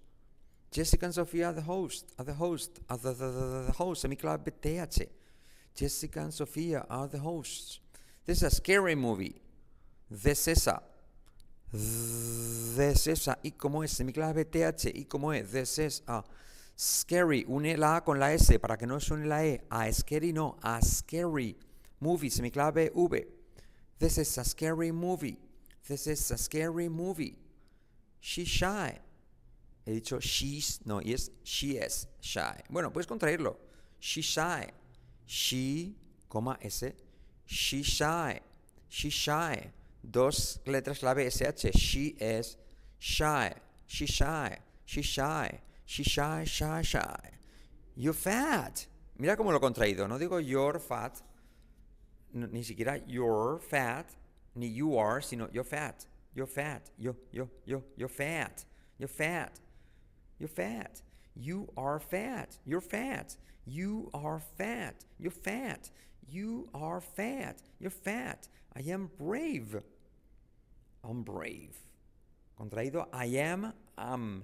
Jessica 0.71 1.05
and 1.05 1.13
Sophia 1.13 1.47
are 1.47 1.53
the 1.53 1.62
hosts. 1.62 2.13
Are 2.19 2.25
the 2.25 2.33
hosts. 2.33 2.79
Are 2.89 2.97
the, 2.97 3.13
the, 3.13 3.31
the, 3.31 3.63
the 3.67 3.71
hosts. 3.71 4.05
Semiclave 4.05 4.51
TH. 4.62 5.07
Jessica 5.75 6.21
and 6.21 6.33
Sophia 6.33 6.86
are 6.89 7.07
the 7.07 7.19
hosts. 7.19 7.79
This 8.25 8.38
is 8.38 8.43
a 8.43 8.51
scary 8.51 8.95
movie. 8.95 9.41
This 10.09 10.47
is 10.47 10.67
a. 10.67 10.81
This 11.71 13.07
is 13.07 13.27
a. 13.27 13.38
¿Y 13.43 13.51
cómo 13.51 13.83
es? 13.83 13.93
Semiclave 13.93 14.45
TH. 14.45 14.91
¿Y 14.93 15.05
cómo 15.05 15.33
es? 15.33 15.51
This 15.51 15.79
is 15.79 16.01
a. 16.07 16.24
Scary, 16.79 17.43
une 17.47 17.75
la 17.75 17.95
A 17.95 18.01
con 18.01 18.19
la 18.19 18.33
S 18.33 18.59
para 18.59 18.77
que 18.77 18.86
no 18.86 19.00
suene 19.00 19.25
la 19.25 19.43
E. 19.43 19.62
A 19.71 19.91
scary 19.91 20.31
no, 20.31 20.57
a 20.62 20.79
scary. 20.79 21.55
Movie, 22.00 22.29
semiclave 22.29 22.91
V. 22.93 23.25
This 23.97 24.19
is 24.19 24.38
a 24.38 24.43
scary 24.43 24.91
movie. 24.91 25.39
This 25.88 26.05
is 26.05 26.29
a 26.29 26.38
scary 26.38 26.88
movie. 26.88 27.39
She's 28.19 28.47
shy. 28.47 29.00
He 29.88 29.94
dicho 29.94 30.20
she's, 30.20 30.82
no, 30.86 31.00
y 31.00 31.13
es 31.13 31.32
she 31.44 31.77
is 31.77 32.08
shy. 32.20 32.62
Bueno, 32.70 32.91
puedes 32.91 33.08
contraerlo. 33.08 33.56
She's 34.01 34.25
shy. 34.25 34.67
She, 35.25 35.96
coma 36.27 36.58
S. 36.62 36.94
She's 37.46 37.86
shy. 37.86 38.41
She's 38.89 39.13
shy. 39.13 39.72
Dos 40.03 40.60
letras 40.65 41.00
clave 41.00 41.32
SH. 41.32 41.72
She 41.77 42.17
is 42.20 42.58
shy. 43.00 43.53
She's 43.86 44.10
shy. 44.10 44.58
She's 44.84 45.06
shy. 45.06 45.62
She's 45.86 46.06
shy, 46.06 46.44
shy, 46.44 46.82
shy. 46.82 47.29
You're 47.96 48.13
fat. 48.13 48.86
Mira 49.17 49.38
cómo 49.38 49.51
lo 49.51 49.58
he 49.58 49.62
contraído. 49.62 50.06
No 50.10 50.20
digo 50.20 50.46
you're 50.46 50.79
fat. 50.79 51.22
ni 52.34 52.62
siquiera 52.62 53.00
you're 53.08 53.60
fat. 53.60 54.06
Ni 54.53 54.67
you 54.67 54.98
are, 54.98 55.22
sino 55.22 55.48
you're 55.53 55.63
fat. 55.63 56.06
You're 56.36 56.46
fat. 56.46 56.89
Yo, 56.98 57.15
yo, 57.32 57.50
yo, 57.65 57.84
you're 57.96 58.10
fat. 58.10 58.65
You're 59.00 59.08
fat. 59.08 59.62
You're 60.39 60.50
fat. 60.50 61.01
You 61.36 61.70
are 61.77 62.00
fat. 62.00 62.58
You're 62.65 62.82
fat. 62.82 63.36
You 63.65 64.10
are 64.13 64.39
fat. 64.58 65.06
You're 65.20 65.32
fat. 65.32 65.89
You 66.29 66.70
are 66.74 67.01
fat. 67.01 67.62
You're 67.79 67.91
fat. 67.91 68.48
I 68.75 68.82
am 68.89 69.10
brave. 69.17 69.82
I'm 71.03 71.24
brave. 71.24 71.75
Contraído, 72.60 73.06
I 73.13 73.25
am, 73.25 73.74
am. 73.98 74.44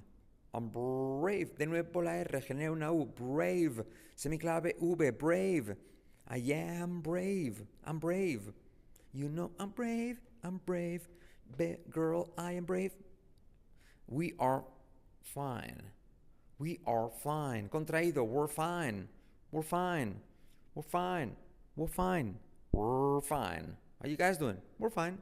I'm 0.54 0.68
brave. 0.70 1.58
De 1.58 1.66
nuevo 1.66 2.02
la 2.02 2.12
R, 2.12 2.42
genera 2.48 2.72
una 2.72 2.94
U. 2.94 3.06
Brave. 3.06 3.84
Semiclave 4.16 4.74
V. 4.80 5.10
Brave. 5.12 5.76
I 6.28 6.38
am 6.38 7.02
brave. 7.02 7.64
I'm 7.84 8.00
brave. 8.00 8.52
You 9.14 9.30
know 9.30 9.52
I'm 9.60 9.70
brave. 9.70 10.18
I'm 10.44 10.60
brave. 10.66 11.08
Be 11.58 11.78
girl, 11.90 12.30
I 12.38 12.54
am 12.54 12.66
brave. 12.66 12.92
We 14.08 14.34
are 14.40 14.64
fine. 15.24 15.82
We 16.60 16.80
are 16.86 17.10
fine. 17.24 17.70
Contraído. 17.70 18.26
We're 18.26 18.48
fine. 18.48 19.08
We're 19.52 19.64
fine. 19.64 20.20
We're 20.76 20.84
fine. 20.84 21.36
We're 21.76 21.88
fine. 21.88 22.38
We're 22.72 23.22
fine. 23.22 23.78
How 24.02 24.10
you 24.10 24.18
guys 24.18 24.38
doing? 24.38 24.58
We're 24.80 24.90
fine. 24.90 25.18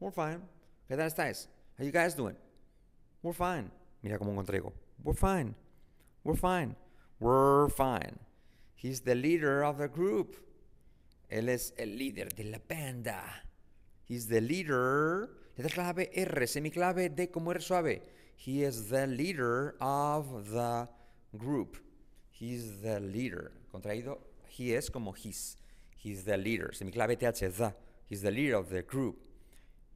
We're 0.00 0.10
fine. 0.10 0.42
¿Qué 0.88 0.96
tal 0.96 1.06
estáis? 1.06 1.46
How 1.78 1.84
you 1.84 1.92
guys 1.92 2.14
doing? 2.14 2.36
We're 3.22 3.32
fine. 3.32 3.70
Mira 4.02 4.18
cómo 4.18 4.34
contraigo. 4.34 4.72
We're 5.02 5.14
fine. 5.14 5.54
We're 6.24 6.36
fine. 6.36 6.76
We're 7.20 7.68
fine. 7.68 8.18
He's 8.74 9.00
the 9.00 9.14
leader 9.14 9.64
of 9.64 9.78
the 9.78 9.88
group. 9.88 10.36
Él 11.30 11.48
es 11.48 11.72
el 11.78 11.96
líder 11.98 12.28
de 12.34 12.44
la 12.44 12.58
banda. 12.68 13.22
He's 14.04 14.26
the 14.28 14.40
leader. 14.40 15.30
Letra 15.56 15.70
clave 15.70 16.10
R, 16.14 16.46
semiclave 16.46 17.14
D 17.14 17.30
como 17.30 17.50
R 17.50 17.60
suave. 17.60 18.02
He 18.36 18.62
is 18.62 18.88
the 18.88 19.06
leader 19.06 19.76
of 19.80 20.50
the 20.50 20.88
group. 21.36 21.78
He's 22.30 22.82
the 22.82 23.00
leader. 23.00 23.52
Contraído, 23.72 24.18
he 24.48 24.74
es 24.74 24.88
como 24.88 25.12
his. 25.12 25.56
He's 25.96 26.24
the 26.24 26.36
leader. 26.36 26.70
Semiclave 26.74 27.18
TH, 27.18 27.56
the. 27.56 27.74
He's 28.06 28.22
the 28.22 28.30
leader 28.30 28.56
of 28.56 28.68
the 28.70 28.82
group. 28.82 29.16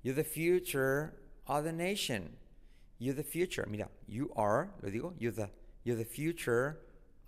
You're 0.02 0.14
the 0.14 0.24
future 0.24 1.14
of 1.46 1.64
the 1.64 1.72
nation. 1.72 2.36
You're 2.98 3.14
the 3.14 3.22
future. 3.22 3.66
Mira, 3.68 3.88
you 4.06 4.32
are, 4.34 4.70
lo 4.82 4.90
digo, 4.90 5.12
you're 5.18 5.32
the, 5.32 5.50
you're 5.84 5.96
the 5.96 6.04
future 6.04 6.78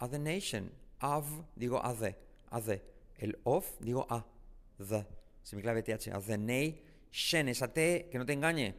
of 0.00 0.10
the 0.10 0.18
nation. 0.18 0.70
Of, 1.02 1.26
digo 1.58 1.82
of 1.82 2.00
the, 2.00 2.14
of 2.50 2.66
the. 2.66 2.80
El 3.20 3.32
of, 3.44 3.66
digo 3.84 4.06
a, 4.10 4.24
the. 4.78 5.04
Semiclave 5.44 5.84
TH, 5.84 6.08
of 6.08 6.26
the 6.26 6.38
nation. 6.38 7.48
Esa 7.48 7.68
T, 7.68 8.06
que 8.10 8.18
no 8.18 8.24
te 8.24 8.34
engañe, 8.34 8.72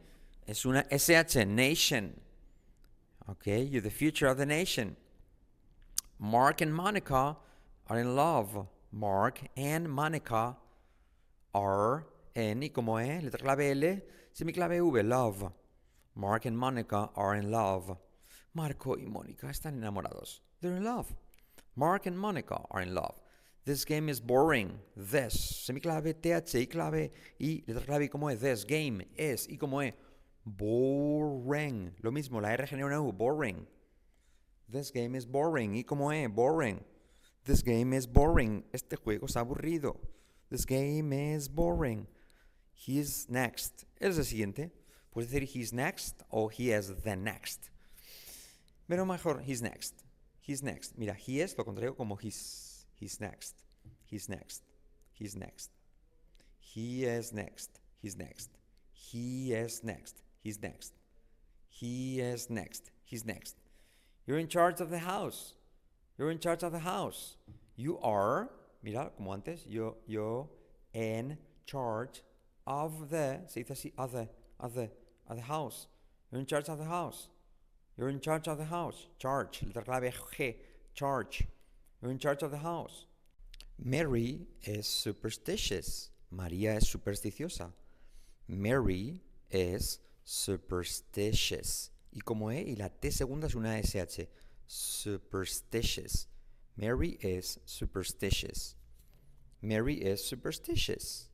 es 0.46 0.64
una 0.64 0.84
SH, 0.90 1.46
nation. 1.46 2.20
Okay, 3.28 3.62
you're 3.62 3.80
the 3.80 3.90
future 3.90 4.26
of 4.26 4.36
the 4.36 4.46
nation. 4.46 4.96
Mark 6.18 6.60
and 6.60 6.74
Monica 6.74 7.36
are 7.88 7.98
in 7.98 8.16
love. 8.16 8.66
Mark 8.90 9.40
and 9.56 9.88
Monica 9.88 10.56
are 11.54 12.06
en, 12.34 12.62
y 12.62 12.68
como 12.68 12.98
es, 12.98 13.22
letra 13.22 13.38
clave 13.38 13.70
L, 13.70 14.02
semiclave 14.34 14.80
V, 14.80 15.02
love. 15.02 15.52
Mark 16.14 16.46
and 16.46 16.58
Monica 16.58 17.10
are 17.16 17.34
in 17.34 17.50
love. 17.50 17.96
Marco 18.54 18.96
y 18.96 19.06
Mónica 19.06 19.48
están 19.48 19.78
enamorados. 19.78 20.40
They're 20.60 20.76
in 20.76 20.84
love. 20.84 21.14
Mark 21.74 22.06
and 22.06 22.18
Monica 22.18 22.60
are 22.70 22.82
in 22.82 22.94
love. 22.94 23.14
This 23.64 23.84
game 23.84 24.08
is 24.08 24.20
boring. 24.20 24.78
This. 24.96 25.66
Semiclave 25.66 26.14
TH 26.20 26.54
y 26.54 26.66
clave 26.66 27.10
y 27.40 27.62
letra 27.66 27.86
clave 27.86 28.04
y 28.04 28.08
como 28.08 28.28
es. 28.28 28.40
This 28.40 28.64
game 28.64 29.06
es 29.16 29.48
y 29.48 29.56
como 29.56 29.80
es. 29.80 29.94
Boring. 30.44 31.94
Lo 32.00 32.10
mismo, 32.10 32.40
la 32.40 32.52
R 32.52 32.66
genera 32.66 32.86
una 32.86 33.00
U. 33.00 33.12
Boring. 33.12 33.66
This 34.68 34.90
game 34.90 35.16
is 35.16 35.26
boring. 35.26 35.74
¿Y 35.74 35.84
como 35.84 36.10
es? 36.10 36.28
Boring. 36.28 36.82
This 37.44 37.62
game 37.62 37.92
is 37.92 38.06
boring. 38.06 38.64
Este 38.72 38.96
juego 38.96 39.26
es 39.26 39.36
aburrido. 39.36 40.00
This 40.50 40.64
game 40.64 41.12
is 41.12 41.48
boring. 41.48 42.06
He's 42.72 43.28
next. 43.28 43.84
Es 44.00 44.18
el 44.18 44.24
siguiente. 44.24 44.70
Puedes 45.12 45.30
decir 45.30 45.44
he's 45.44 45.72
next 45.72 46.22
o 46.30 46.48
he 46.48 46.70
is 46.70 46.88
the 47.02 47.16
next. 47.16 47.70
Pero 48.88 49.04
mejor, 49.04 49.42
he's 49.42 49.60
next. 49.60 50.04
He's 50.40 50.62
next. 50.62 50.96
Mira, 50.96 51.14
he 51.14 51.40
es 51.40 51.56
lo 51.56 51.64
contrario 51.64 51.96
como 51.96 52.16
he's. 52.16 52.86
He's 52.94 53.20
next. 53.20 53.62
He's 54.04 54.28
next. 54.28 54.62
He's 55.12 55.36
next. 55.36 55.70
He 56.58 57.04
is 57.04 57.32
next. 57.32 57.78
He's 58.00 58.16
next. 58.16 58.50
He 58.92 59.52
is 59.52 59.82
next. 59.84 60.21
He's 60.42 60.60
next. 60.60 60.92
He 61.68 62.20
is 62.20 62.50
next. 62.50 62.90
He's 63.04 63.24
next. 63.24 63.56
You're 64.26 64.38
in 64.38 64.48
charge 64.48 64.80
of 64.80 64.90
the 64.90 64.98
house. 64.98 65.54
You're 66.18 66.30
in 66.30 66.38
charge 66.38 66.62
of 66.62 66.72
the 66.72 66.80
house. 66.80 67.36
You 67.76 67.98
are, 68.00 68.50
mira, 68.82 69.10
como 69.16 69.32
antes, 69.32 69.64
yo, 69.66 69.96
yo, 70.06 70.50
in 70.92 71.38
charge 71.64 72.22
of 72.66 73.08
the, 73.08 73.40
se 73.46 73.62
dice 73.62 73.70
así, 73.70 73.92
of 73.96 74.12
the, 74.12 74.28
of 74.60 74.74
the, 74.74 74.90
of 75.28 75.36
the 75.36 75.42
house. 75.42 75.86
You're 76.30 76.40
in 76.40 76.46
charge 76.46 76.68
of 76.68 76.78
the 76.78 76.84
house. 76.84 77.28
You're 77.96 78.08
in 78.08 78.20
charge 78.20 78.48
of 78.48 78.58
the 78.58 78.64
house. 78.64 79.06
Charge, 79.18 79.60
letra 79.60 79.84
clave 79.84 80.12
G, 80.36 80.56
charge. 80.94 81.44
You're 82.00 82.10
in 82.10 82.18
charge 82.18 82.42
of 82.42 82.50
the 82.50 82.58
house. 82.58 83.06
Mary 83.78 84.46
is 84.64 84.86
superstitious. 84.86 86.10
María 86.34 86.76
es 86.76 86.92
supersticiosa. 86.92 87.70
Mary 88.48 89.20
is 89.50 89.98
superstitious. 90.32 91.90
Y 92.10 92.20
como 92.20 92.50
E 92.50 92.62
y 92.62 92.76
la 92.76 92.88
T 92.88 93.10
segunda 93.10 93.46
es 93.46 93.54
una 93.54 93.78
SH. 93.78 94.28
Superstitious. 94.66 96.26
Mary 96.76 97.18
is 97.20 97.60
superstitious. 97.66 98.74
Mary 99.60 99.94
is 99.94 100.24
superstitious. 100.24 101.28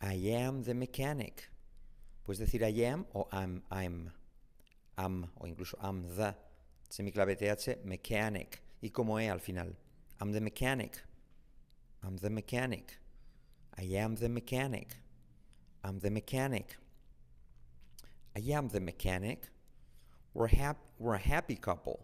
I 0.00 0.14
am 0.34 0.62
the 0.62 0.74
mechanic. 0.74 1.48
Puedes 2.26 2.38
decir 2.38 2.62
I 2.62 2.84
am 2.84 3.06
o 3.14 3.26
I'm, 3.32 3.62
I'm, 3.70 4.12
am 4.98 5.30
o 5.40 5.46
incluso 5.46 5.76
I'm 5.80 6.04
the. 6.16 6.34
Semiclave 6.90 7.36
TH, 7.38 7.84
mechanic. 7.84 8.60
Y 8.82 8.90
como 8.90 9.18
E 9.18 9.28
al 9.28 9.38
final. 9.38 9.74
I'm 10.20 10.32
the 10.32 10.40
mechanic. 10.40 11.02
I'm 12.02 12.18
the 12.18 12.30
mechanic. 12.30 12.98
I 13.78 13.96
am 13.96 14.16
the 14.16 14.28
mechanic. 14.28 14.88
I'm 15.82 15.98
the 15.98 16.10
mechanic. 16.10 16.76
I 18.36 18.52
am 18.52 18.68
the 18.68 18.80
mechanic. 18.80 19.48
We're, 20.32 20.48
hap 20.48 20.78
we're 20.98 21.14
a 21.14 21.18
happy 21.18 21.56
couple. 21.56 22.00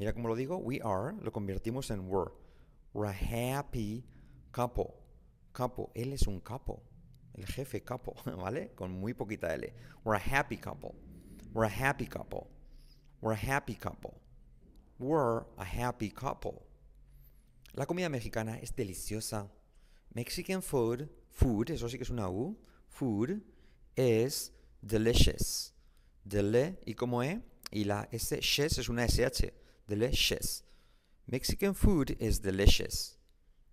Mira 0.00 0.12
cómo 0.12 0.28
lo 0.28 0.34
digo. 0.34 0.58
We 0.58 0.80
are, 0.80 1.14
lo 1.22 1.30
convertimos 1.30 1.90
en 1.90 2.08
were. 2.08 2.32
We're 2.92 3.06
a 3.06 3.12
happy 3.12 4.04
couple. 4.50 4.94
Couple. 5.52 5.90
Él 5.94 6.12
es 6.12 6.26
un 6.26 6.40
capo. 6.40 6.82
El 7.36 7.46
jefe 7.46 7.80
capo, 7.84 8.14
¿vale? 8.36 8.72
Con 8.74 9.00
muy 9.00 9.12
poquita 9.12 9.54
L. 9.54 9.72
We're 10.02 10.14
a 10.14 10.18
happy 10.18 10.56
couple. 10.56 10.94
We're 11.52 11.64
a 11.64 11.68
happy 11.68 12.06
couple. 12.06 12.48
We're 13.20 13.32
a 13.32 13.36
happy 13.36 13.74
couple. 13.74 14.20
We're 14.98 15.44
a 15.58 15.64
happy 15.64 16.10
couple. 16.10 16.66
La 17.74 17.86
comida 17.86 18.08
mexicana 18.08 18.58
es 18.60 18.74
deliciosa. 18.74 19.48
Mexican 20.14 20.62
food, 20.62 21.08
food, 21.30 21.70
eso 21.70 21.88
sí 21.88 21.96
que 21.96 22.04
es 22.04 22.10
una 22.10 22.28
U, 22.28 22.56
food, 22.88 23.40
es 23.96 24.52
delicious. 24.84 25.72
Dele, 26.24 26.78
¿y 26.86 26.94
cómo 26.94 27.22
es? 27.22 27.38
Y 27.70 27.84
la 27.84 28.08
S, 28.12 28.40
shes 28.40 28.78
es 28.78 28.88
una 28.88 29.04
SH. 29.04 29.52
Delicious. 29.86 30.62
Mexican 31.26 31.74
food 31.74 32.16
is 32.20 32.40
delicious. 32.40 33.18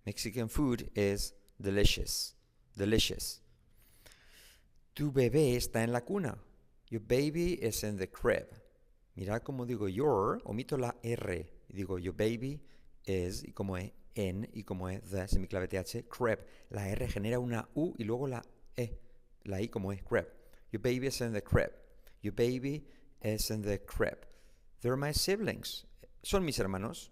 Mexican 0.04 0.48
food 0.48 0.90
is 0.94 1.34
delicious. 1.60 2.34
Delicious. 2.76 3.40
Tu 4.94 5.10
bebé 5.10 5.56
está 5.56 5.82
en 5.82 5.92
la 5.92 6.00
cuna. 6.00 6.38
Your 6.90 7.00
baby 7.00 7.54
is 7.54 7.82
in 7.82 7.96
the 7.96 8.08
crib. 8.08 8.46
Mira 9.16 9.40
cómo 9.40 9.66
digo 9.66 9.88
your, 9.88 10.40
omito 10.44 10.78
la 10.78 10.92
R. 11.02 11.46
Digo 11.72 11.98
your 11.98 12.14
baby 12.14 12.60
is, 13.06 13.42
y 13.44 13.52
como 13.52 13.76
es 13.76 13.92
en, 14.14 14.48
y 14.52 14.64
como 14.64 14.88
es 14.88 15.02
the, 15.10 15.26
semiclave 15.28 15.68
TH, 15.68 16.08
crib. 16.08 16.38
La 16.70 16.88
R 16.88 17.08
genera 17.08 17.38
una 17.38 17.68
U 17.74 17.94
y 17.98 18.04
luego 18.04 18.26
la 18.26 18.42
E. 18.76 18.98
La 19.44 19.60
I 19.60 19.68
como 19.68 19.92
es 19.92 20.02
crib. 20.02 20.26
Your 20.72 20.80
baby 20.80 21.06
is 21.06 21.20
in 21.20 21.32
the 21.32 21.40
crib. 21.40 21.70
Your 22.22 22.32
baby 22.32 22.84
is 23.22 23.50
in 23.50 23.62
the 23.62 23.78
crib. 23.78 24.26
They're 24.80 24.96
my 24.96 25.12
siblings. 25.12 25.84
Son 26.24 26.44
mis 26.44 26.56
hermanos. 26.56 27.10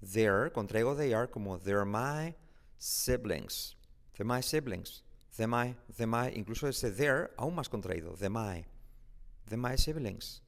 They're, 0.00 0.50
contraigo 0.50 0.96
they 0.96 1.12
are 1.14 1.26
como 1.26 1.56
they're 1.56 1.84
my 1.84 2.34
siblings. 2.78 3.74
They're 4.16 4.26
my 4.26 4.40
siblings. 4.40 5.02
They're 5.36 5.48
my, 5.48 5.74
they're 5.96 6.06
my, 6.06 6.30
incluso 6.30 6.68
ese 6.68 6.94
there, 6.96 7.30
aún 7.38 7.54
más 7.54 7.68
contraído. 7.68 8.18
They're 8.18 8.28
my. 8.28 8.64
They're 9.48 9.58
my 9.58 9.76
siblings. 9.76 10.42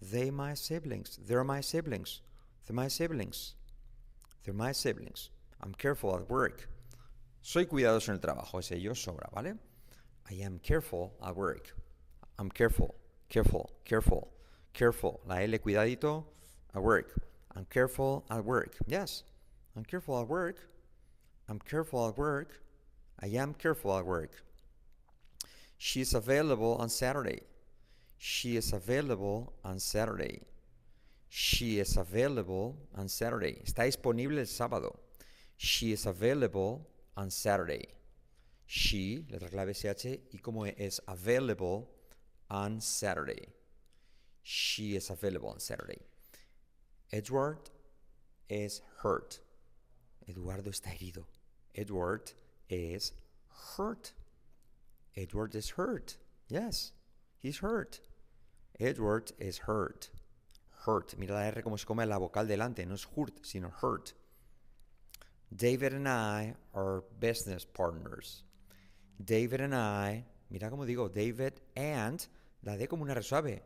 They 0.00 0.30
my 0.30 0.54
siblings. 0.54 1.18
They're 1.26 1.44
my 1.44 1.60
siblings. 1.60 2.22
They're 2.66 2.74
my 2.74 2.88
siblings. 2.88 3.54
They're 4.44 4.54
my 4.54 4.72
siblings. 4.72 5.30
I'm 5.62 5.74
careful 5.74 6.14
at 6.14 6.30
work. 6.30 6.68
Soy 7.42 7.66
cuidadoso 7.66 8.08
en 8.08 8.14
el 8.14 8.20
trabajo. 8.20 8.58
Ese 8.58 8.80
yo 8.80 8.92
sobra, 8.92 9.28
¿vale? 9.34 9.58
I 10.30 10.34
am 10.34 10.58
careful 10.62 11.12
at 11.24 11.36
work. 11.36 11.74
I'm 12.38 12.50
careful, 12.50 12.94
careful, 13.28 13.70
careful, 13.84 14.32
careful. 14.72 15.20
La 15.26 15.36
L 15.36 15.58
cuidadito 15.58 16.24
at 16.74 16.82
work. 16.82 17.20
I'm 17.54 17.66
careful 17.66 18.24
at 18.30 18.44
work. 18.44 18.76
Yes, 18.86 19.22
I'm 19.76 19.84
careful 19.84 20.20
at 20.20 20.28
work. 20.28 20.56
I'm 21.48 21.58
careful 21.58 22.08
at 22.08 22.18
work. 22.18 22.60
I 23.20 23.26
am 23.26 23.54
careful 23.54 23.96
at 23.96 24.04
work. 24.04 24.42
She 25.78 26.00
is 26.00 26.14
available 26.14 26.76
on 26.76 26.88
Saturday. 26.88 27.40
She 28.16 28.56
is 28.56 28.72
available 28.72 29.52
on 29.64 29.78
Saturday. 29.78 30.40
She 31.28 31.78
is 31.78 31.96
available 31.96 32.76
on 32.96 33.08
Saturday. 33.08 33.60
Está 33.64 33.84
disponible 33.84 34.38
el 34.38 34.46
sábado. 34.46 34.96
She 35.56 35.92
is 35.92 36.06
available 36.06 36.86
on 37.16 37.30
Saturday. 37.30 37.88
She, 38.66 39.24
letra 39.30 39.50
clave 39.50 39.74
SH, 39.74 40.20
y 40.32 40.38
como 40.42 40.64
es 40.64 41.00
available 41.06 41.90
on 42.50 42.80
Saturday. 42.80 43.48
She 44.42 44.96
is 44.96 45.10
available 45.10 45.48
on 45.48 45.60
Saturday. 45.60 46.00
Edward 47.12 47.70
is 48.48 48.82
hurt. 49.02 49.40
Eduardo 50.28 50.70
está 50.70 50.90
herido. 50.90 51.24
Edward 51.74 52.32
is 52.68 53.12
hurt. 53.76 54.12
Edward 55.16 55.54
is 55.54 55.70
hurt. 55.70 56.16
Yes, 56.48 56.92
he's 57.38 57.58
hurt. 57.58 58.00
Edward 58.80 59.32
is 59.38 59.58
hurt. 59.58 60.10
Hurt. 60.84 61.16
Mira 61.18 61.34
la 61.34 61.40
R 61.40 61.62
como 61.62 61.76
se 61.76 61.86
come 61.86 62.04
la 62.04 62.18
vocal 62.18 62.46
delante. 62.46 62.86
No 62.86 62.94
es 62.94 63.06
hurt, 63.16 63.44
sino 63.44 63.70
hurt. 63.80 64.12
David 65.54 65.92
and 65.94 66.08
I 66.08 66.54
are 66.74 67.04
business 67.20 67.64
partners. 67.64 68.42
David 69.22 69.60
and 69.60 69.74
I, 69.74 70.24
mira 70.50 70.70
como 70.70 70.84
digo, 70.84 71.12
David 71.12 71.54
and, 71.76 72.26
la 72.64 72.76
D 72.76 72.86
como 72.86 73.04
una 73.04 73.14
resuave. 73.14 73.60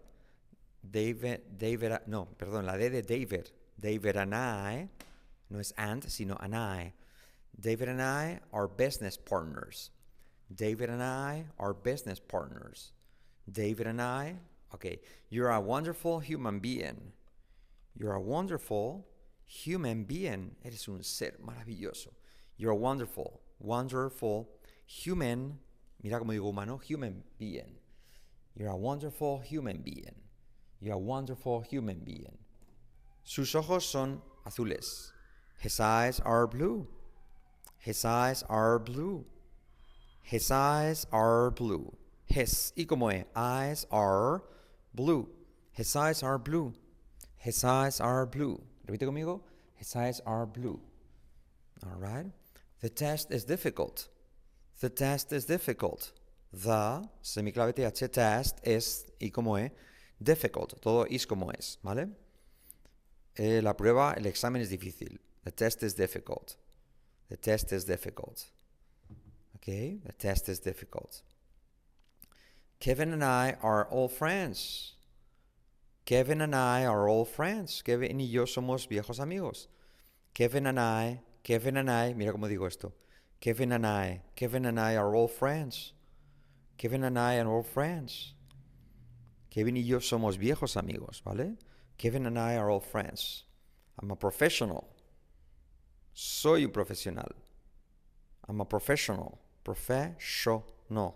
David, 0.83 1.41
David, 1.57 1.93
no, 2.07 2.29
perdón, 2.37 2.67
la 2.67 2.77
D 2.77 2.89
de 2.89 3.03
David. 3.03 3.51
David 3.81 4.17
and 4.17 4.35
I, 4.35 4.89
no 5.51 5.59
es 5.59 5.73
and, 5.77 6.05
sino 6.05 6.37
and 6.41 6.55
I. 6.55 6.93
David 7.59 7.89
and 7.89 8.03
I 8.03 8.41
are 8.53 8.69
business 8.69 9.17
partners. 9.17 9.91
David 10.55 10.91
and 10.91 11.03
I 11.03 11.45
are 11.59 11.75
business 11.75 12.21
partners. 12.21 12.93
David 13.51 13.87
and 13.87 14.01
I, 14.01 14.37
okay, 14.75 15.01
you're 15.29 15.51
a 15.51 15.61
wonderful 15.61 16.21
human 16.21 16.59
being. 16.59 17.13
You're 17.95 18.15
a 18.15 18.21
wonderful 18.21 19.07
human 19.45 20.05
being. 20.05 20.55
Eres 20.65 20.89
un 20.89 21.03
ser 21.03 21.33
maravilloso. 21.45 22.09
You're 22.57 22.73
a 22.73 22.77
wonderful, 22.77 23.41
wonderful 23.59 24.49
human, 24.89 25.59
mira 26.03 26.19
como 26.19 26.33
digo 26.33 26.49
humano, 26.49 26.79
human 26.79 27.23
being. 27.39 27.77
You're 28.57 28.71
a 28.71 28.77
wonderful 28.77 29.39
human 29.39 29.83
being. 29.83 30.15
You're 30.81 30.95
a 30.95 30.99
wonderful 30.99 31.61
human 31.61 32.01
being. 32.01 32.39
Sus 33.23 33.55
ojos 33.55 33.87
son 33.87 34.21
azules. 34.47 35.13
His 35.59 35.79
eyes 35.79 36.21
are 36.21 36.47
blue. 36.47 36.87
His 37.79 38.05
eyes 38.05 38.43
are 38.49 38.79
blue. 38.79 39.25
His 40.23 40.51
eyes 40.51 41.07
are 41.13 41.51
blue. 41.51 41.95
His, 42.27 42.73
y 42.77 42.85
como 42.85 43.09
es, 43.09 43.25
eyes 43.35 43.87
are 43.91 44.43
blue. 44.95 45.29
His 45.73 45.95
eyes 45.95 46.23
are 46.23 46.39
blue. 46.39 46.75
His 47.37 47.63
eyes 47.65 48.01
are 48.01 48.27
blue. 48.27 48.61
Repite 48.87 49.03
conmigo. 49.03 49.41
His 49.77 49.95
eyes 49.95 50.21
are 50.27 50.47
blue. 50.47 50.81
All 51.85 51.99
right. 51.99 52.27
The 52.81 52.89
test 52.89 53.31
is 53.31 53.45
difficult. 53.45 54.09
The 54.81 54.91
test 54.91 55.33
is 55.33 55.45
difficult. 55.45 56.13
The, 56.53 57.09
semiclave 57.23 57.75
TH, 57.75 58.09
test 58.13 58.61
es 58.63 59.05
y 59.21 59.31
como 59.31 59.57
es, 59.57 59.71
difficult. 60.23 60.81
Todo 60.81 61.05
is 61.05 61.27
como 61.27 61.51
es, 61.51 61.79
¿vale? 61.83 62.09
Eh, 63.37 63.61
la 63.63 63.75
prueba, 63.75 64.15
el 64.17 64.27
examen 64.27 64.63
es 64.63 64.71
difícil. 64.71 65.19
The 65.45 65.51
test 65.51 65.83
is 65.83 65.95
difficult. 65.95 66.57
The 67.29 67.37
test 67.37 67.73
is 67.73 67.85
difficult. 67.85 68.51
Okay, 69.57 69.99
the 70.05 70.13
test 70.13 70.49
is 70.49 70.61
difficult. 70.61 71.23
Kevin 72.81 73.13
and 73.13 73.25
I 73.25 73.57
are 73.61 73.87
all 73.91 74.09
friends. 74.09 74.95
Kevin 76.05 76.41
and 76.41 76.55
I 76.55 76.87
are 76.87 77.09
all 77.09 77.25
friends. 77.25 77.83
Kevin 77.83 78.19
y 78.19 78.29
yo 78.31 78.45
somos 78.45 78.89
viejos 78.89 79.21
amigos. 79.21 79.69
Kevin 80.33 80.67
and 80.67 80.79
I, 80.79 81.21
Kevin 81.43 81.77
and 81.77 81.91
I, 81.91 82.15
mira 82.15 82.33
cómo 82.33 82.49
digo 82.49 82.67
esto. 82.67 82.93
Kevin 83.41 83.73
and 83.73 83.87
I, 83.87 84.23
Kevin 84.35 84.65
and 84.65 84.81
I 84.81 84.97
are 84.97 85.15
all 85.15 85.29
friends. 85.29 85.93
Kevin 86.77 87.05
and 87.05 87.19
I 87.19 87.39
are 87.39 87.49
all 87.49 87.63
friends. 87.63 88.35
Kevin 89.51 89.77
y 89.77 89.83
yo 89.83 89.99
somos 89.99 90.37
viejos 90.37 90.77
amigos, 90.77 91.23
¿vale? 91.25 91.57
Kevin 91.97 92.27
and 92.27 92.39
I 92.39 92.57
are 92.57 92.71
all 92.71 92.81
friends. 92.81 93.45
I'm 94.01 94.11
a 94.11 94.17
professional. 94.17 94.89
Soy 96.13 96.65
un 96.65 96.71
profesional. 96.71 97.33
I'm 98.49 98.61
a 98.61 98.65
professional. 98.65 99.39
Professional. 99.65 101.15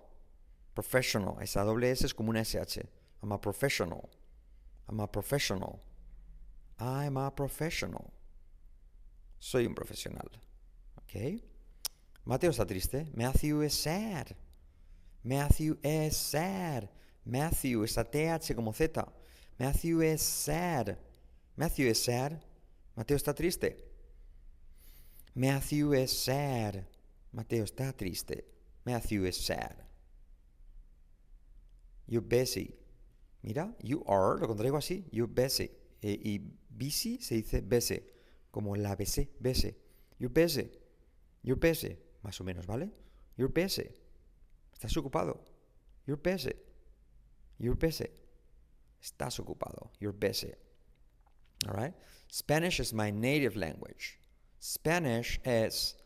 Professional. 0.74 1.38
Esa 1.40 1.64
doble 1.64 1.90
S 1.90 2.04
es 2.04 2.12
como 2.12 2.30
una 2.30 2.44
SH. 2.44 2.86
I'm 3.22 3.32
a 3.32 3.38
professional. 3.38 4.10
I'm 4.88 5.00
a 5.00 5.06
professional. 5.06 5.80
I'm 6.78 7.16
a 7.16 7.30
professional. 7.30 8.12
Soy 9.38 9.66
un 9.66 9.74
profesional. 9.74 10.28
¿Ok? 10.98 11.42
Mateo 12.24 12.50
está 12.50 12.66
triste. 12.66 13.06
Matthew 13.14 13.62
is 13.62 13.74
sad. 13.74 14.36
Matthew 15.24 15.76
is 15.82 16.16
sad. 16.16 16.88
Matthew, 17.24 17.84
esa 17.84 18.04
TH 18.04 18.54
como 18.54 18.72
Z. 18.72 19.04
Matthew 19.58 20.02
is 20.02 20.22
sad. 20.22 20.98
Matthew 21.56 21.88
is 21.88 22.02
sad. 22.02 22.40
Mateo 22.96 23.16
está 23.16 23.34
triste. 23.34 23.76
Matthew 25.34 25.94
is 25.94 26.12
sad. 26.12 26.84
Mateo 27.32 27.64
está 27.64 27.92
triste. 27.96 28.44
Matthew 28.84 29.24
is 29.24 29.36
sad. 29.36 29.76
You're 32.06 32.20
busy. 32.20 32.74
Mira, 33.42 33.74
you 33.82 34.04
are, 34.06 34.38
lo 34.38 34.46
contraigo 34.46 34.76
así, 34.76 35.04
you're 35.10 35.26
busy. 35.26 35.70
E, 36.00 36.18
y 36.22 36.40
busy 36.68 37.18
se 37.20 37.36
dice 37.36 37.60
busy, 37.60 38.02
como 38.50 38.76
la 38.76 38.94
BC, 38.94 39.28
busy. 39.40 39.74
You're 40.18 40.32
busy. 40.32 40.70
You're 41.42 41.58
busy. 41.58 41.96
Más 42.22 42.40
o 42.40 42.44
menos, 42.44 42.66
¿vale? 42.66 42.90
You're 43.36 43.52
busy. 43.52 43.90
Estás 44.72 44.96
ocupado. 44.96 45.44
You're 46.06 46.20
busy. 46.20 46.52
You're 47.58 47.76
busy. 47.76 48.08
Estás 49.00 49.38
ocupado. 49.38 49.90
You're 50.00 50.12
busy. 50.12 50.52
All 51.66 51.74
right? 51.74 51.94
Spanish 52.28 52.80
is 52.80 52.92
my 52.92 53.10
native 53.10 53.56
language. 53.56 54.18
Spanish 54.58 55.40
is 55.44 55.96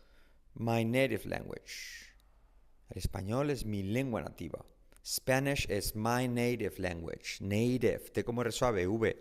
my 0.55 0.83
native 0.83 1.27
language. 1.27 2.13
El 2.95 3.01
español 3.01 3.51
es 3.51 3.65
mi 3.65 3.83
lengua 3.83 4.23
nativa. 4.23 4.65
Spanish 5.03 5.67
is 5.67 5.95
my 5.95 6.27
native 6.27 6.79
language. 6.79 7.39
Native. 7.41 8.13
T 8.13 8.23
como 8.23 8.43
resuave. 8.43 8.87
V. 8.87 9.15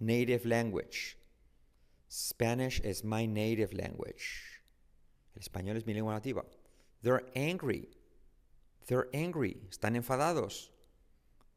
Native 0.00 0.44
language. 0.46 1.16
Spanish 2.08 2.80
is 2.80 3.04
my 3.04 3.26
native 3.26 3.72
language. 3.72 4.49
El 5.34 5.42
español 5.42 5.76
es 5.76 5.86
mi 5.86 5.94
lengua 5.94 6.14
nativa. 6.14 6.44
They're 7.02 7.24
angry. 7.34 7.88
They're 8.86 9.08
angry. 9.12 9.56
Están 9.70 9.96
enfadados. 9.96 10.70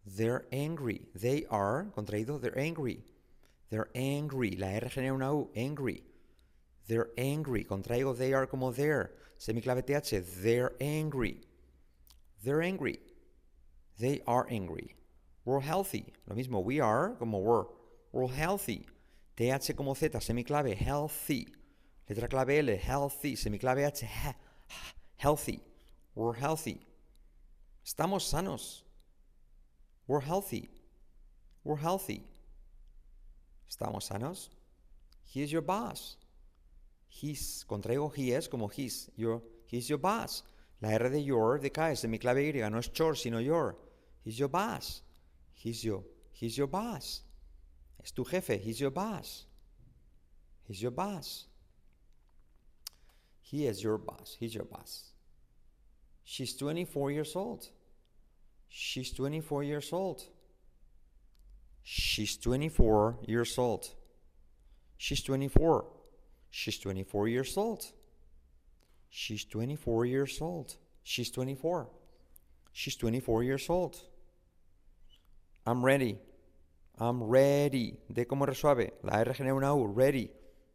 They're 0.05 0.45
angry. 0.51 1.07
They 1.15 1.45
are, 1.49 1.87
contraído, 1.95 2.39
they're 2.39 2.57
angry. 2.57 3.03
They're 3.69 3.89
angry. 3.95 4.51
La 4.51 4.67
R 4.67 4.89
genera 4.89 5.15
una 5.15 5.33
U. 5.33 5.49
Angry. 5.55 6.03
They're 6.87 7.09
angry. 7.17 7.63
Contraigo 7.63 8.15
they 8.15 8.33
are 8.33 8.45
como 8.45 8.71
they're. 8.71 9.11
Semiclave 9.39 9.85
TH. 9.85 10.23
They're 10.43 10.73
angry. 10.79 11.41
They're 12.43 12.61
angry. 12.61 12.99
They 13.99 14.21
are 14.27 14.45
angry. 14.49 14.95
We're 15.45 15.61
healthy. 15.61 16.13
Lo 16.27 16.35
mismo. 16.35 16.63
We 16.63 16.79
are 16.79 17.15
como 17.17 17.39
we're. 17.39 17.65
We're 18.11 18.27
healthy. 18.27 18.85
TH 19.37 19.75
como 19.75 19.93
Z. 19.93 20.19
Semiclave. 20.19 20.75
Healthy. 20.75 21.47
Letra 22.09 22.27
clave 22.27 22.59
L. 22.59 22.77
Healthy. 22.77 23.35
Semiclave 23.35 23.85
H. 23.87 24.05
Healthy. 25.17 25.61
We're 26.15 26.33
healthy. 26.33 26.85
Estamos 27.85 28.23
sanos. 28.23 28.83
We're 30.07 30.21
healthy. 30.21 30.69
We're 31.63 31.77
healthy. 31.77 32.23
¿Estamos 33.69 34.09
sanos? 34.09 34.49
He 35.25 35.41
is 35.41 35.51
your 35.51 35.61
boss. 35.61 36.17
He's, 37.07 37.65
contraigo 37.67 38.13
he 38.13 38.33
es 38.33 38.47
como 38.47 38.67
he's. 38.67 39.09
Your, 39.15 39.41
he's 39.65 39.87
your 39.87 39.99
boss. 39.99 40.43
La 40.81 40.89
R 40.89 41.09
de 41.09 41.21
your 41.21 41.59
decae, 41.59 41.93
es 41.93 42.03
mi 42.05 42.17
clave 42.19 42.53
Y, 42.53 42.69
no 42.69 42.77
es 42.79 42.91
your, 42.93 43.15
sino 43.15 43.39
your. 43.39 43.77
He's 44.23 44.37
your 44.37 44.49
boss. 44.49 45.01
He's 45.53 45.83
your, 45.83 46.03
he's 46.33 46.57
your 46.57 46.67
boss. 46.67 47.23
Es 48.03 48.11
tu 48.11 48.25
jefe. 48.25 48.59
He's 48.59 48.79
your 48.79 48.91
boss. 48.91 49.45
He's 50.67 50.81
your 50.81 50.91
boss. 50.91 51.47
He 53.53 53.67
is 53.67 53.83
your 53.83 53.99
boss. 53.99 54.35
He's 54.39 54.55
your 54.55 54.65
boss. 54.65 55.11
She's 56.23 56.55
24 56.55 57.11
years 57.11 57.35
old. 57.35 57.67
She's 58.67 59.11
24 59.13 59.61
years 59.61 59.93
old. 59.93 60.23
She's 61.83 62.35
24 62.37 63.19
years 63.27 63.55
old. 63.59 63.89
She's 64.97 65.21
24. 65.21 65.85
She's 66.49 66.79
24 66.79 67.27
years 67.27 67.55
old. 67.55 67.85
She's 69.11 69.45
24 69.45 70.05
years 70.07 70.41
old. 70.41 70.75
She's 71.03 71.29
24. 71.29 71.89
She's 72.71 72.95
24 72.95 73.43
years 73.43 73.69
old. 73.69 74.01
I'm 75.67 75.85
ready. 75.85 76.17
I'm 76.97 77.21
ready. 77.21 77.99
De 78.11 78.25
como 78.25 78.47
resuave. 78.47 78.93
La 79.03 79.19
R 79.19 79.31
genera 79.35 79.53
una 79.53 79.75
U. 79.75 79.85
Ready. 79.85 80.31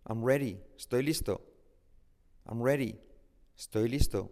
I'm 0.07 0.23
ready. 0.23 0.61
Estoy 0.79 1.03
listo. 1.03 1.48
I'm 2.49 2.63
ready. 2.63 2.99
Estoy 3.59 3.89
listo. 3.91 4.31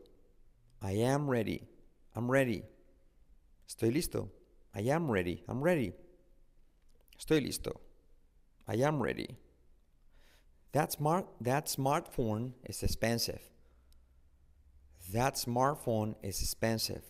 I 0.80 0.92
am 0.92 1.28
ready. 1.28 1.68
I'm 2.14 2.30
ready. 2.30 2.62
Estoy 3.68 3.92
listo. 3.92 4.30
I 4.74 4.80
am 4.80 5.10
ready. 5.10 5.42
I'm 5.48 5.62
ready. 5.62 5.92
Estoy 7.18 7.44
listo. 7.46 7.80
I 8.66 8.76
am 8.76 9.02
ready. 9.02 9.36
That 10.72 10.92
smart 10.92 11.26
that 11.40 11.66
smartphone 11.66 12.52
is 12.64 12.82
expensive. 12.82 13.40
That 15.12 15.34
smartphone 15.34 16.14
is 16.22 16.40
expensive. 16.40 17.02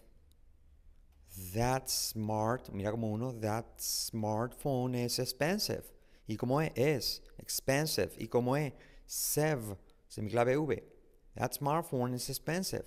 That 1.55 1.91
smart, 1.91 2.73
mira 2.73 2.91
como 2.91 3.13
uno, 3.15 3.33
that 3.41 3.79
smartphone 3.79 4.95
is 5.05 5.19
expensive. 5.19 5.85
Y 6.29 6.37
como 6.37 6.61
es, 6.61 6.71
es 6.77 7.21
expensive. 7.39 8.11
Y 8.19 8.27
como 8.27 8.55
es, 8.55 8.73
sev, 9.07 9.77
semiclave 10.09 10.57
V. 10.57 10.83
That 11.37 11.55
smartphone 11.55 12.15
is 12.15 12.29
expensive. 12.29 12.87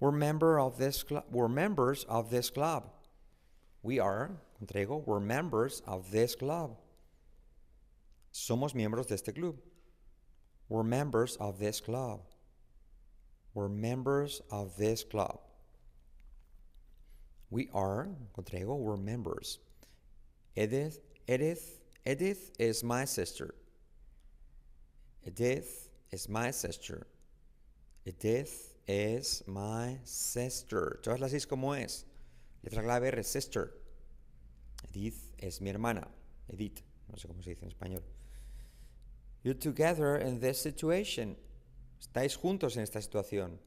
We're 0.00 0.12
member 0.12 0.60
of 0.60 0.76
this 0.76 1.02
club. 1.02 1.24
We're 1.30 1.48
members 1.48 2.04
of 2.04 2.30
this 2.30 2.50
club. 2.50 2.90
We 3.82 4.00
are, 4.00 4.32
entrego, 4.62 5.06
we're 5.06 5.20
members 5.20 5.82
of 5.86 6.10
this 6.10 6.34
club. 6.34 6.76
Somos 8.32 8.74
miembros 8.74 9.06
de 9.06 9.14
este 9.14 9.34
club. 9.34 9.56
We're 10.68 10.82
members 10.82 11.36
of 11.36 11.58
this 11.58 11.80
club. 11.80 12.20
We're 13.54 13.68
members 13.68 14.42
of 14.50 14.76
this 14.76 15.04
club. 15.04 15.38
We 17.50 17.68
are, 17.72 18.08
entrego, 18.36 18.76
we're 18.76 18.96
members. 18.96 19.58
Edith, 20.56 20.98
Edith, 21.28 21.80
Edith 22.04 22.50
is 22.58 22.82
my 22.82 23.04
sister. 23.04 23.54
Edith 25.26 25.83
is 26.14 26.28
my 26.28 26.52
sister. 26.52 27.06
Edith 28.06 28.74
is 28.86 29.42
my 29.46 29.98
sister. 30.04 31.00
Todas 31.02 31.20
las 31.20 31.46
como 31.46 31.72
es. 31.72 32.04
Letra 32.62 32.82
clave 32.82 33.08
R, 33.08 33.22
sister. 33.24 33.72
Edith 34.88 35.34
es 35.38 35.60
mi 35.60 35.70
hermana. 35.70 36.06
Edith, 36.48 36.82
no 37.10 37.16
sé 37.16 37.26
cómo 37.26 37.42
se 37.42 37.50
dice 37.50 37.64
en 37.64 37.70
español. 37.70 38.02
You're 39.42 39.54
together 39.54 40.16
in 40.16 40.38
this 40.40 40.60
situation. 40.60 41.36
Estáis 42.00 42.36
juntos 42.36 42.76
en 42.76 42.84
esta 42.84 43.00
situación. 43.00 43.58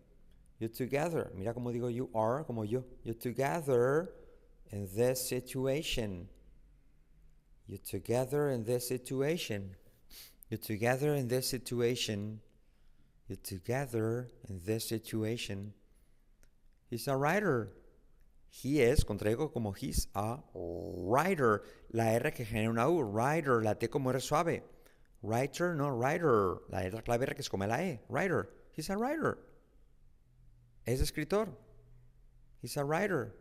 You're 0.60 0.74
together. 0.74 1.32
Mira 1.36 1.54
cómo 1.54 1.72
digo 1.74 1.94
you 1.94 2.10
are, 2.16 2.46
como 2.46 2.64
yo. 2.64 2.86
You're 3.04 3.14
together 3.14 4.10
in 4.72 4.88
this 4.96 5.20
situation. 5.28 6.30
You're 7.68 7.78
together 7.78 8.50
in 8.50 8.64
this 8.64 8.88
situation. 8.88 9.76
You're 10.50 10.58
together 10.58 11.14
in 11.14 11.28
this 11.28 11.48
situation. 11.48 12.40
You're 13.28 13.38
together 13.44 14.30
in 14.48 14.62
this 14.66 14.88
situation. 14.88 15.74
He's 16.90 17.08
a 17.08 17.18
writer. 17.18 17.74
He 18.50 18.82
es, 18.82 19.04
contraigo 19.04 19.52
como 19.52 19.74
he's 19.74 20.08
a 20.16 20.38
writer. 20.54 21.64
La 21.92 22.06
R 22.06 22.32
que 22.32 22.46
genera 22.46 22.70
una 22.70 22.90
U. 22.90 23.02
Writer. 23.02 23.62
La 23.62 23.74
T 23.74 23.88
como 23.88 24.10
R 24.10 24.20
suave. 24.22 24.62
Writer, 25.22 25.76
no 25.76 25.90
writer. 25.90 26.60
La 26.70 26.80
letra 26.80 27.04
clave 27.04 27.24
R 27.24 27.34
que 27.36 27.42
es 27.42 27.50
como 27.50 27.66
la 27.66 27.78
E. 27.82 28.00
Writer. 28.08 28.50
He's 28.72 28.90
a 28.90 28.96
writer. 28.96 29.38
Es 30.86 31.02
escritor. 31.02 31.50
He's 32.62 32.78
a 32.78 32.86
writer. 32.86 33.36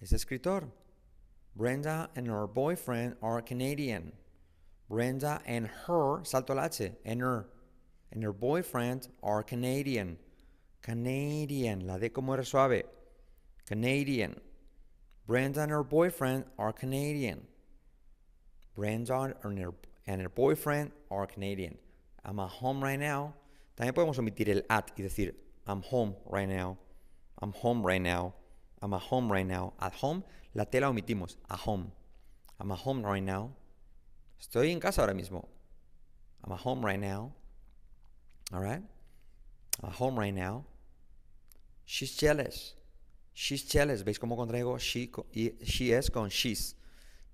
Es 0.00 0.12
escritor. 0.12 0.68
Brenda 1.56 2.10
and 2.14 2.28
her 2.28 2.46
boyfriend 2.46 3.16
are 3.22 3.42
Canadian. 3.42 4.12
Brenda 4.88 5.40
and 5.46 5.66
her, 5.86 6.20
salto 6.24 6.54
la 6.54 6.66
H, 6.66 6.92
and 7.04 7.20
her, 7.20 7.46
and 8.12 8.22
her 8.22 8.32
boyfriend 8.32 9.08
are 9.22 9.42
Canadian. 9.42 10.18
Canadian, 10.80 11.86
la 11.86 11.98
D 11.98 12.08
como 12.10 12.32
R 12.32 12.44
suave. 12.44 12.82
Canadian. 13.66 14.40
Brenda 15.26 15.62
and 15.62 15.72
her 15.72 15.82
boyfriend 15.82 16.44
are 16.56 16.72
Canadian. 16.72 17.46
Brenda 18.76 19.34
and 19.42 19.58
her, 19.58 19.74
and 20.06 20.22
her 20.22 20.28
boyfriend 20.28 20.92
are 21.10 21.26
Canadian. 21.26 21.78
I'm 22.24 22.38
at 22.38 22.48
home 22.48 22.82
right 22.82 22.98
now. 22.98 23.34
También 23.76 23.92
podemos 23.92 24.18
omitir 24.18 24.48
el 24.48 24.62
at 24.70 24.92
y 24.96 25.02
decir 25.02 25.34
I'm 25.66 25.82
home 25.82 26.14
right 26.26 26.48
now. 26.48 26.78
I'm 27.42 27.52
home 27.52 27.84
right 27.84 28.00
now. 28.00 28.34
I'm 28.80 28.94
at 28.94 29.00
home 29.00 29.30
right 29.30 29.46
now. 29.46 29.72
At 29.80 29.94
home, 29.94 30.22
la 30.54 30.64
T 30.64 30.78
la 30.78 30.92
omitimos. 30.92 31.36
At 31.50 31.58
home. 31.58 31.90
I'm 32.60 32.70
at 32.70 32.78
home 32.78 33.04
right 33.04 33.22
now. 33.22 33.50
Estoy 34.40 34.72
en 34.72 34.80
casa 34.80 35.02
ahora 35.02 35.14
mismo. 35.14 35.48
I'm 36.44 36.52
at 36.52 36.60
home 36.60 36.84
right 36.84 37.00
now. 37.00 37.32
All 38.52 38.60
right? 38.60 38.82
I'm 39.82 39.88
at 39.88 39.92
home 39.92 40.18
right 40.18 40.34
now. 40.34 40.64
She's 41.84 42.16
jealous. 42.16 42.74
She's 43.32 43.64
jealous. 43.64 44.02
¿Veis 44.02 44.18
cómo 44.18 44.36
contraigo 44.36 44.78
she, 44.78 45.10
y 45.34 45.52
she 45.64 45.92
es 45.92 46.10
con 46.10 46.30
she's? 46.30 46.74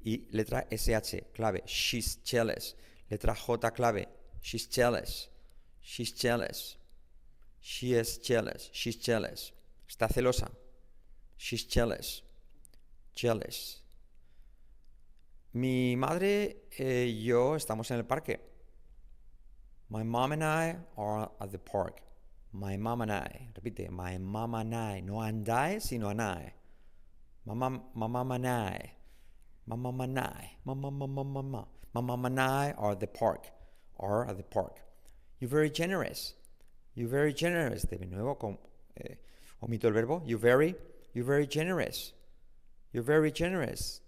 Y 0.05 0.27
letra 0.33 0.67
SH, 0.71 1.33
clave. 1.35 1.63
She's 1.67 2.17
jealous. 2.25 2.75
Letra 3.11 3.35
J, 3.35 3.71
clave. 3.71 4.07
She's 4.41 4.67
jealous. 4.67 5.29
She's 5.81 6.13
jealous. 6.13 6.77
She 7.61 7.95
is 7.95 8.19
jealous. 8.19 8.71
She's 8.73 8.97
jealous. 8.97 9.53
Está 9.89 10.09
celosa. 10.09 10.51
She's 11.37 11.65
jealous. 11.65 12.23
Jealous. 13.15 13.82
Mi 15.55 15.97
madre 15.97 16.65
y 16.79 17.25
yo 17.25 17.57
estamos 17.57 17.91
en 17.91 17.99
el 17.99 18.07
parque. 18.07 18.41
My 19.91 20.03
mom 20.03 20.33
and 20.33 20.43
I 20.43 20.79
are 20.97 21.31
at 21.39 21.51
the 21.51 21.59
park. 21.59 22.01
My 22.53 22.79
mom 22.79 23.03
and 23.03 23.13
I. 23.13 23.51
Repite. 23.55 23.91
My 23.91 24.17
mom 24.17 24.55
and 24.55 24.75
I. 24.75 25.01
No 25.01 25.21
andai, 25.21 25.79
sino 25.83 26.09
anai. 26.09 26.53
Mamá, 27.47 27.83
mamá 27.95 28.25
manai. 28.25 28.93
Mamá 29.69 29.93
manai. 29.93 30.57
Mamá, 30.67 30.91
mamá, 30.91 31.23
mamá. 31.23 31.67
Mamá 31.95 32.17
manai 32.17 32.75
are 32.79 32.93
at 32.93 33.01
the 33.01 33.07
park. 33.07 33.51
Are 34.01 34.27
at 34.27 34.39
the 34.39 34.43
park. 34.43 34.81
You're 35.39 35.51
very 35.51 35.69
generous. 35.69 36.33
You're 36.95 37.09
very 37.09 37.35
generous. 37.35 37.83
De 37.83 37.99
nuevo, 38.07 38.39
con, 38.39 38.57
eh, 38.97 39.17
omito 39.63 39.85
el 39.85 39.93
verbo. 39.93 40.23
You're 40.25 40.39
very, 40.39 40.75
you're 41.13 41.27
very 41.27 41.47
generous. 41.47 42.15
You're 42.95 43.03
very 43.03 43.31
generous. 43.31 44.01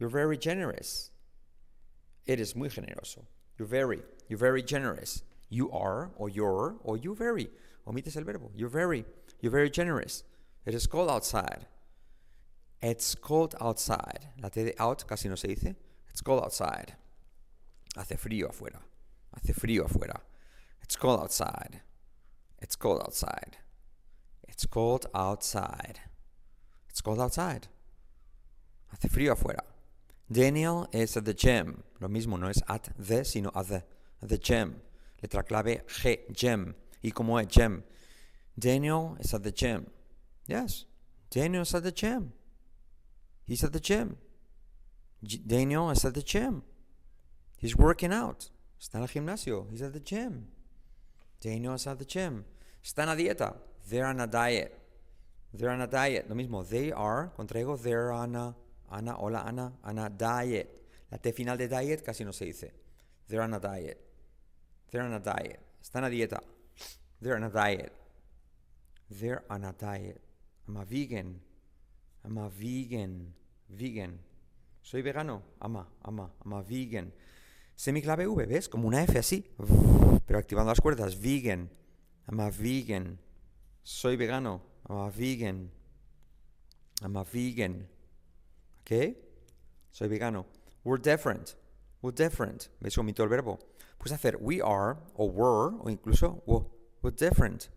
You're 0.00 0.08
very 0.08 0.38
generous. 0.38 1.10
Eres 2.26 2.56
muy 2.56 2.68
generoso. 2.68 3.26
You're 3.58 3.68
very, 3.68 4.00
you're 4.28 4.38
very 4.38 4.62
generous. 4.62 5.22
You 5.50 5.70
are, 5.70 6.10
or 6.16 6.30
you're, 6.30 6.76
or 6.82 6.96
you 6.96 7.14
very. 7.14 7.50
Omites 7.86 8.16
el 8.16 8.24
verbo. 8.24 8.50
You're 8.56 8.70
very, 8.70 9.04
you're 9.40 9.52
very 9.52 9.68
generous. 9.68 10.24
It 10.64 10.74
is 10.74 10.86
cold 10.86 11.10
outside. 11.10 11.66
It's 12.80 13.14
cold 13.14 13.54
outside. 13.60 14.28
La 14.42 14.48
T 14.48 14.64
de 14.64 14.82
out 14.82 15.06
casi 15.06 15.28
no 15.28 15.34
se 15.34 15.48
dice. 15.48 15.74
It's 16.08 16.22
cold 16.22 16.42
outside. 16.44 16.94
Hace 17.94 18.16
frío 18.16 18.48
afuera. 18.48 18.80
Hace 19.36 19.52
frío 19.52 19.84
afuera. 19.86 20.20
It's 20.82 20.96
cold 20.96 21.20
outside. 21.20 21.82
It's 22.58 22.76
cold 22.76 23.02
outside. 23.02 23.58
It's 24.48 24.64
cold 24.64 25.06
outside. 25.14 26.00
It's 26.88 27.02
cold 27.02 27.20
outside. 27.20 27.68
Hace 28.92 29.10
frío 29.10 29.34
afuera. 29.34 29.60
Daniel 30.30 30.88
is 30.92 31.16
at 31.16 31.24
the 31.24 31.34
gym. 31.34 31.82
Lo 32.00 32.08
mismo, 32.08 32.38
no 32.38 32.48
es 32.48 32.62
at 32.68 32.88
the, 32.98 33.24
sino 33.24 33.50
at 33.54 33.68
the, 33.68 33.82
the 34.22 34.38
gym. 34.38 34.80
Letra 35.22 35.46
clave 35.46 35.82
G, 35.86 36.18
gym. 36.32 36.74
¿Y 37.02 37.10
cómo 37.10 37.40
es 37.40 37.48
gym? 37.48 37.82
Daniel 38.58 39.16
is 39.20 39.34
at 39.34 39.42
the 39.42 39.52
gym. 39.52 39.86
Yes, 40.46 40.84
Daniel 41.30 41.62
is 41.62 41.74
at 41.74 41.82
the 41.82 41.92
gym. 41.92 42.32
He's 43.44 43.64
at 43.64 43.72
the 43.72 43.80
gym. 43.80 44.16
G- 45.24 45.42
Daniel 45.46 45.90
is 45.90 46.04
at 46.04 46.14
the 46.14 46.22
gym. 46.22 46.62
He's 47.56 47.76
working 47.76 48.12
out. 48.12 48.50
Está 48.80 48.96
en 48.96 49.02
el 49.02 49.08
gimnasio. 49.08 49.70
He's 49.70 49.82
at 49.82 49.92
the 49.92 50.00
gym. 50.00 50.48
Daniel 51.40 51.74
is 51.74 51.86
at 51.86 51.98
the 51.98 52.04
gym. 52.04 52.44
Está 52.84 53.02
en 53.02 53.08
la 53.08 53.14
dieta. 53.14 53.54
They're 53.88 54.06
on 54.06 54.20
a 54.20 54.26
diet. 54.26 54.78
They're 55.52 55.70
on 55.70 55.80
a 55.80 55.86
diet. 55.86 56.28
Lo 56.28 56.36
mismo. 56.36 56.66
They 56.66 56.92
are, 56.92 57.32
contraigo, 57.36 57.80
they're 57.82 58.12
on 58.12 58.36
a, 58.36 58.54
Ana, 58.90 59.14
hola 59.14 59.42
Ana, 59.46 59.72
on 59.84 59.98
a 59.98 60.08
diet. 60.10 60.68
La 61.10 61.18
T 61.18 61.32
final 61.32 61.56
de 61.56 61.68
diet 61.68 62.02
casi 62.02 62.24
no 62.24 62.32
se 62.32 62.44
dice. 62.44 62.72
They're 63.28 63.42
on 63.42 63.54
a 63.54 63.60
diet. 63.60 63.98
They're 64.90 65.04
on 65.04 65.12
a 65.12 65.20
diet. 65.20 65.60
Están 65.80 66.04
a 66.04 66.10
dieta. 66.10 66.40
They're 67.20 67.36
on 67.36 67.44
a 67.44 67.50
diet. 67.50 67.92
They're 69.08 69.44
on 69.48 69.64
a 69.64 69.72
diet. 69.72 70.20
I'm 70.66 70.76
a 70.76 70.84
vegan. 70.84 71.40
I'm 72.24 72.38
a 72.38 72.48
vegan. 72.48 73.34
Vegan. 73.68 74.18
Soy 74.82 75.02
vegano. 75.02 75.42
Ama, 75.60 75.86
ama, 76.04 76.30
I'm 76.44 76.52
a 76.52 76.62
vegan. 76.62 77.12
Semiclave 77.76 78.26
V, 78.26 78.46
¿ves? 78.46 78.68
Como 78.68 78.88
una 78.88 79.02
F 79.04 79.18
así. 79.18 79.46
Pero 80.26 80.38
activando 80.38 80.70
las 80.70 80.80
cuerdas. 80.80 81.20
Vegan. 81.20 81.70
I'm 82.28 82.40
a 82.40 82.50
vegan. 82.50 83.18
Soy 83.82 84.16
vegano. 84.16 84.60
I'm 84.88 84.98
a 84.98 85.10
vegan. 85.10 85.70
I'm 87.02 87.16
a 87.16 87.24
vegan. 87.24 87.88
Soy 88.90 90.08
vegano. 90.08 90.46
We're 90.82 90.98
different. 90.98 91.54
We're 92.02 92.10
different. 92.10 92.68
¿Ves? 92.80 92.98
Omito 92.98 93.22
el 93.22 93.28
verbo. 93.28 93.60
Puedes 93.98 94.12
hacer 94.12 94.36
we 94.40 94.60
are 94.60 94.98
o 95.16 95.26
were 95.26 95.76
o 95.80 95.88
incluso 95.88 96.42
we're, 96.44 97.12
different. 97.12 97.68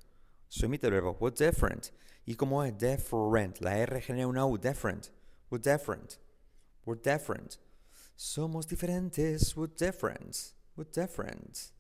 Se 0.49 0.65
omite 0.65 0.85
el 0.85 0.91
verbo. 0.91 1.15
We're 1.19 1.29
different. 1.29 1.91
¿Y 2.25 2.33
cómo 2.33 2.63
es 2.63 2.75
different? 2.79 3.61
La 3.61 3.77
R 3.77 4.01
genera 4.01 4.27
una 4.27 4.47
U. 4.47 4.57
Different. 4.57 5.11
We're 5.51 5.59
different. 5.59 6.17
We're 6.83 6.95
different. 6.95 7.57
Somos 8.17 8.65
diferentes. 8.65 9.55
We're 9.55 9.67
different. 9.67 10.53
We're 10.75 10.89
different. 10.91 11.73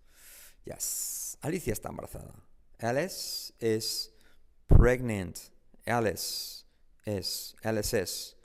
Yes. 0.63 1.37
Alicia 1.41 1.73
está 1.73 1.89
embarazada. 1.89 2.35
Alice 2.79 3.51
is 3.59 4.11
pregnant. 4.67 5.49
Alice 5.87 6.65
is. 7.07 7.55
Alice 7.63 7.93
is. 7.93 8.35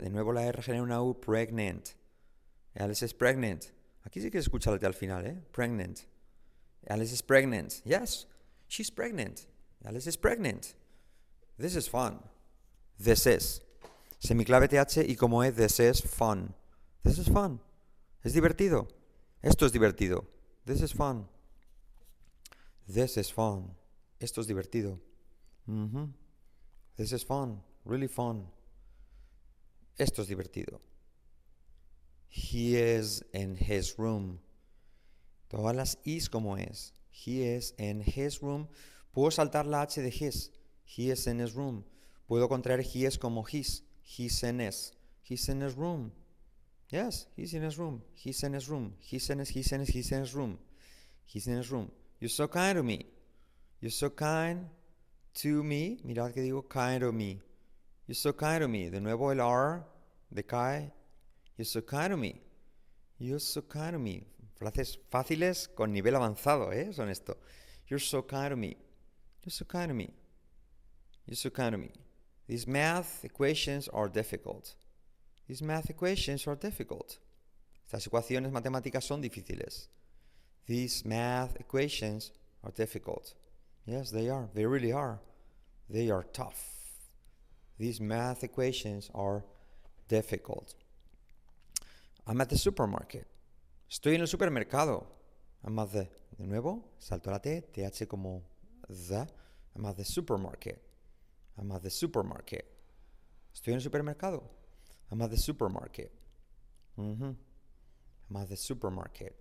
De 0.00 0.10
nuevo 0.10 0.32
la 0.32 0.44
R 0.46 0.62
genera 0.62 0.82
una 0.82 1.02
U. 1.02 1.18
Pregnant. 1.20 1.90
Alice 2.74 3.04
is 3.04 3.14
pregnant. 3.14 3.64
Aquí 4.04 4.20
sí 4.20 4.30
que 4.30 4.42
se 4.42 4.50
al 4.86 4.94
final, 4.94 5.26
¿eh? 5.26 5.42
Pregnant. 5.52 6.00
Alice 6.88 7.12
is 7.12 7.22
pregnant. 7.22 7.82
Yes, 7.84 8.26
she's 8.68 8.90
pregnant. 8.90 9.46
Alice 9.84 10.08
is 10.08 10.16
pregnant. 10.16 10.74
This 11.58 11.74
is 11.74 11.88
fun. 11.88 12.20
This 12.98 13.26
is. 13.26 13.62
Semiclave 14.18 14.68
TH 14.68 15.08
y 15.08 15.16
como 15.16 15.42
es, 15.42 15.54
this 15.54 15.80
is 15.80 16.02
fun. 16.02 16.54
This 17.02 17.18
is 17.18 17.28
fun. 17.28 17.60
Es 18.22 18.32
divertido. 18.32 18.88
Esto 19.42 19.66
es 19.66 19.72
divertido. 19.72 20.24
This 20.64 20.82
is 20.82 20.92
fun. 20.92 21.28
This 22.86 23.16
is 23.16 23.32
fun. 23.32 23.74
Esto 24.20 24.40
es 24.40 24.46
divertido. 24.46 25.00
Mhm. 25.66 26.12
This 26.96 27.12
is 27.12 27.24
fun. 27.24 27.62
Really 27.84 28.08
fun. 28.08 28.46
Esto 29.98 30.22
es 30.22 30.28
divertido. 30.28 30.80
He 32.28 32.76
is 32.76 33.24
in 33.32 33.56
his 33.56 33.96
room. 33.98 34.40
Todas 35.48 35.74
las 35.74 35.98
is 36.04 36.28
como 36.28 36.56
es. 36.56 36.92
He 37.10 37.42
is 37.42 37.74
in 37.78 38.02
his 38.02 38.42
room. 38.42 38.68
Puedo 39.14 39.30
saltar 39.30 39.66
la 39.66 39.82
H 39.82 40.02
de 40.02 40.10
his. 40.10 40.50
He 40.84 41.10
is 41.10 41.26
in 41.26 41.40
his 41.40 41.54
room. 41.54 41.84
Puedo 42.28 42.48
contraer 42.48 42.82
he 42.82 43.06
is 43.06 43.16
como 43.16 43.42
his. 43.42 43.82
He's 44.02 44.42
in 44.42 44.60
his. 44.60 44.92
He's 45.22 45.48
in 45.48 45.60
his 45.60 45.74
room. 45.74 46.12
Yes, 46.90 47.26
he's 47.34 47.54
in 47.54 47.62
his 47.62 47.78
room. 47.78 48.02
He's 48.14 48.42
in 48.42 48.52
his 48.52 48.68
room. 48.68 48.94
He's 49.00 49.28
in 49.30 49.38
his, 49.38 49.48
he's 49.48 49.72
in 49.72 49.80
his, 49.80 49.88
he's 49.88 50.12
in 50.12 50.20
his 50.20 50.34
room. 50.34 50.58
He's 51.24 51.46
in 51.46 51.56
his 51.56 51.70
room. 51.70 51.90
You're 52.20 52.28
so 52.28 52.46
kind 52.46 52.76
to 52.76 52.82
me. 52.82 53.06
You're 53.80 53.90
so 53.90 54.10
kind 54.10 54.68
to 55.34 55.62
me. 55.64 55.98
Mirad 56.04 56.32
que 56.32 56.42
digo 56.42 56.68
kind 56.68 57.00
to 57.00 57.12
me. 57.12 57.40
You're 58.06 58.14
so 58.14 58.32
kind 58.32 58.62
to 58.62 58.68
me. 58.68 58.88
De 58.88 59.00
nuevo 59.00 59.30
el 59.30 59.40
R 59.40 59.84
de 60.32 60.42
Kai. 60.42 60.92
You're 61.56 61.64
so 61.64 61.80
kind 61.80 62.10
to 62.10 62.16
me. 62.16 62.40
You're 63.18 63.38
so 63.38 63.62
kind 63.62 63.92
to 63.92 63.98
me. 63.98 64.26
Frases 64.58 64.98
fáciles 65.10 65.68
con 65.74 65.92
nivel 65.92 66.14
avanzado, 66.14 66.72
¿eh? 66.72 66.92
Son 66.92 67.08
esto. 67.08 67.36
You're 67.88 67.98
so 67.98 68.22
kind 68.22 68.50
to 68.50 68.56
me. 68.56 68.76
You're 69.42 69.50
so 69.50 69.64
kind 69.64 69.88
to 69.88 69.94
me. 69.94 70.10
You're 71.26 71.36
so 71.36 71.50
kind 71.50 71.72
to 71.72 71.78
me. 71.78 71.90
These 72.46 72.66
math 72.66 73.24
equations 73.24 73.88
are 73.88 74.08
difficult. 74.08 74.74
These 75.48 75.62
math 75.62 75.90
equations 75.90 76.46
are 76.46 76.56
difficult. 76.56 77.18
Estas 77.88 78.06
ecuaciones 78.08 78.52
matemáticas 78.52 79.04
son 79.04 79.22
difíciles. 79.22 79.88
These 80.66 81.04
math 81.04 81.56
equations 81.60 82.32
are 82.64 82.72
difficult. 82.72 83.34
Yes, 83.84 84.10
they 84.10 84.28
are. 84.28 84.48
They 84.54 84.66
really 84.66 84.92
are. 84.92 85.20
They 85.88 86.10
are 86.10 86.24
tough. 86.32 86.75
These 87.78 88.00
math 88.00 88.42
equations 88.42 89.10
are 89.14 89.44
difficult. 90.08 90.74
I'm 92.26 92.40
at 92.40 92.48
the 92.48 92.58
supermarket. 92.58 93.26
Estoy 93.90 94.14
en 94.14 94.22
el 94.22 94.26
supermercado. 94.26 95.04
I'm 95.64 95.78
at 95.78 95.92
the. 95.92 96.08
De 96.38 96.46
nuevo, 96.46 96.82
salto 96.98 97.30
la 97.30 97.38
T, 97.38 97.62
TH 97.72 98.06
como 98.08 98.42
the. 98.88 99.26
I'm 99.74 99.84
at 99.86 99.96
the 99.96 100.04
supermarket. 100.04 100.82
I'm 101.58 101.72
at 101.72 101.82
the 101.82 101.90
supermarket. 101.90 102.66
Estoy 103.54 103.72
en 103.72 103.74
el 103.74 103.80
supermercado. 103.80 104.42
I'm 105.10 105.22
at 105.22 105.30
the 105.30 105.36
supermarket. 105.36 106.12
Mm-hmm. 106.98 107.30
I'm 108.30 108.36
at 108.36 108.48
the 108.48 108.56
supermarket. 108.56 109.34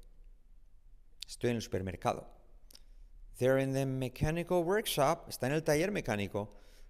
Estoy 1.27 1.49
en 1.49 1.55
el 1.55 1.61
supermercado. 1.61 2.23
They're 3.39 3.57
in 3.57 3.73
the 3.73 3.85
mechanical 3.85 4.63
workshop. 4.63 5.29
Está 5.29 5.47
en 5.47 5.53
el 5.53 5.61
taller 5.61 5.91
mecánico. 5.91 6.47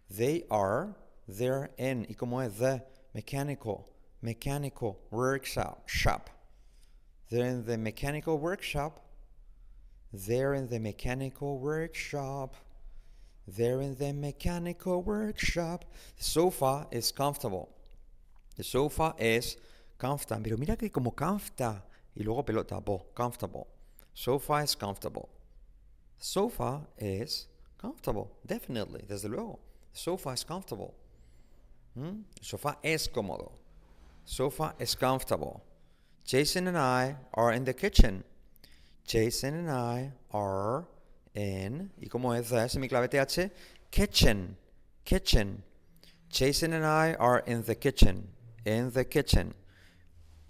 They 0.10 0.44
are. 0.52 0.96
They're 1.28 1.72
in. 1.78 2.06
¿Y 2.10 2.16
cómo 2.16 2.46
es 2.46 2.58
the 2.58 2.84
mechanical? 3.14 3.86
Mechanical 4.22 4.98
workshop. 5.12 5.88
Shop. 5.88 6.30
They're 7.30 7.48
in 7.48 7.66
the 7.66 7.78
mechanical 7.78 8.38
workshop. 8.38 9.00
They're 10.14 10.54
in 10.54 10.70
the 10.70 10.80
mechanical 10.80 11.58
workshop. 11.60 12.56
They're 13.48 13.82
in 13.82 13.96
the 13.96 14.14
mechanical 14.14 15.02
workshop. 15.02 15.86
The 16.18 16.24
sofa 16.24 16.88
is 16.92 17.12
comfortable. 17.12 17.70
The 18.56 18.64
sofa 18.64 19.14
is 19.18 19.58
comfortable. 19.98 20.44
Pero 20.44 20.58
mira 20.58 20.76
que 20.76 20.90
como 20.90 21.12
comfortable. 21.12 21.82
Y 22.16 22.24
luego 22.24 22.44
pelota, 22.44 22.84
bo, 22.84 23.08
comfortable. 23.14 23.68
Sofa 24.14 24.64
is 24.64 24.76
comfortable. 24.76 25.28
Sofa 26.18 26.82
is 26.98 27.48
comfortable. 27.78 28.32
Definitely, 28.46 29.04
desde 29.08 29.30
luego. 29.30 29.60
Sofa 29.92 30.30
is 30.30 30.44
comfortable. 30.44 30.94
¿Mm? 31.96 32.24
El 32.38 32.44
sofá 32.44 32.78
es 32.84 33.08
cómodo. 33.08 33.52
Sofa 34.26 34.76
is 34.80 34.96
comfortable. 34.96 35.62
Jason 36.26 36.68
and 36.68 36.78
I 36.78 37.16
are 37.34 37.54
in 37.54 37.66
the 37.66 37.74
kitchen. 37.74 38.24
Jason 39.06 39.54
and 39.54 39.70
I 39.70 40.12
are 40.32 40.88
in, 41.36 41.92
¿y 42.02 42.08
cómo 42.10 42.38
es 42.38 42.50
the 42.50 42.68
semiclave 42.68 43.10
TH? 43.10 43.52
Kitchen, 43.92 44.58
kitchen. 45.06 45.62
Jason 46.30 46.74
and 46.74 46.86
I 46.86 47.14
are 47.14 47.40
in 47.46 47.62
the 47.64 47.76
kitchen, 47.76 48.30
in 48.66 48.92
the 48.92 49.06
kitchen. 49.06 49.54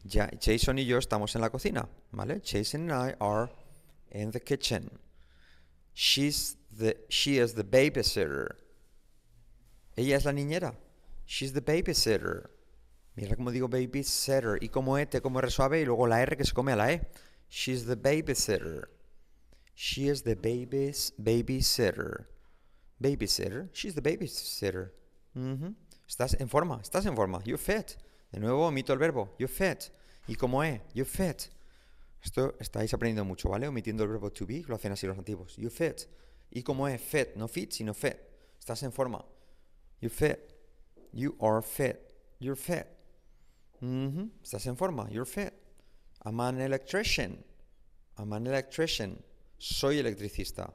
Ya, 0.05 0.29
Jason 0.39 0.77
y 0.77 0.84
yo 0.84 0.97
estamos 0.97 1.36
en 1.36 1.41
la 1.41 1.49
cocina, 1.49 1.88
¿vale? 2.13 2.39
Jason 2.43 2.89
and 2.89 2.93
I 2.93 3.13
are 3.19 3.49
in 4.12 4.31
the 4.31 4.39
kitchen. 4.39 4.89
She's 5.93 6.55
the, 6.71 6.95
she 7.10 7.39
is 7.39 7.53
the 7.53 7.63
babysitter. 7.63 8.55
Ella 9.97 10.15
es 10.15 10.25
la 10.25 10.31
niñera. 10.31 10.75
She's 11.25 11.53
the 11.53 11.61
babysitter. 11.61 12.49
Mira 13.15 13.35
cómo 13.35 13.51
digo 13.51 13.67
babysitter. 13.67 14.57
Y 14.61 14.69
como 14.69 14.97
E, 14.97 15.05
T 15.05 15.21
como 15.21 15.39
R 15.39 15.49
suave 15.49 15.81
y 15.81 15.85
luego 15.85 16.07
la 16.07 16.21
R 16.21 16.35
que 16.38 16.43
se 16.43 16.53
come 16.53 16.71
a 16.73 16.75
la 16.75 16.91
E. 16.91 17.07
She's 17.49 17.85
the 17.85 17.95
babysitter. 17.95 18.89
She 19.73 20.07
is 20.09 20.23
the 20.23 20.35
baby's 20.35 21.13
babysitter. 21.17 22.29
Babysitter. 22.99 23.69
She's 23.73 23.93
the 23.93 24.01
babysitter. 24.01 24.93
Mhm. 25.33 25.75
Estás 26.07 26.39
en 26.39 26.47
forma. 26.47 26.79
Estás 26.81 27.05
en 27.05 27.15
forma. 27.15 27.43
You 27.43 27.57
fit. 27.57 27.97
De 28.31 28.39
nuevo 28.39 28.67
omito 28.67 28.93
el 28.93 28.99
verbo. 28.99 29.35
You 29.38 29.47
fit. 29.47 29.91
Y 30.27 30.35
como 30.35 30.63
E. 30.63 30.81
You 30.93 31.05
fit. 31.05 31.49
Esto 32.21 32.55
estáis 32.59 32.93
aprendiendo 32.93 33.25
mucho, 33.25 33.49
¿vale? 33.49 33.67
Omitiendo 33.67 34.03
el 34.03 34.09
verbo 34.09 34.31
to 34.31 34.45
be. 34.45 34.63
Lo 34.67 34.75
hacen 34.75 34.91
así 34.91 35.05
los 35.07 35.17
nativos. 35.17 35.55
You 35.57 35.69
fit. 35.69 36.03
Y 36.51 36.63
como 36.63 36.88
E. 36.88 36.97
Fit. 36.97 37.35
No 37.35 37.47
fit, 37.47 37.71
sino 37.71 37.93
fit. 37.93 38.15
Estás 38.57 38.81
en 38.83 38.91
forma. 38.91 39.23
You 39.99 40.09
fit. 40.09 40.39
You 41.15 41.36
are 41.39 41.62
fit. 41.62 42.12
You're 42.39 42.58
fit. 42.58 42.88
Mm-hmm. 43.82 44.25
Estás 44.43 44.67
en 44.67 44.75
forma. 44.75 45.08
You're 45.10 45.25
fit. 45.25 45.54
I'm 46.25 46.41
an 46.41 46.60
electrician. 46.60 47.41
I'm 48.17 48.34
an 48.34 48.45
electrician. 48.45 49.23
Soy 49.58 49.95
electricista. 49.95 50.69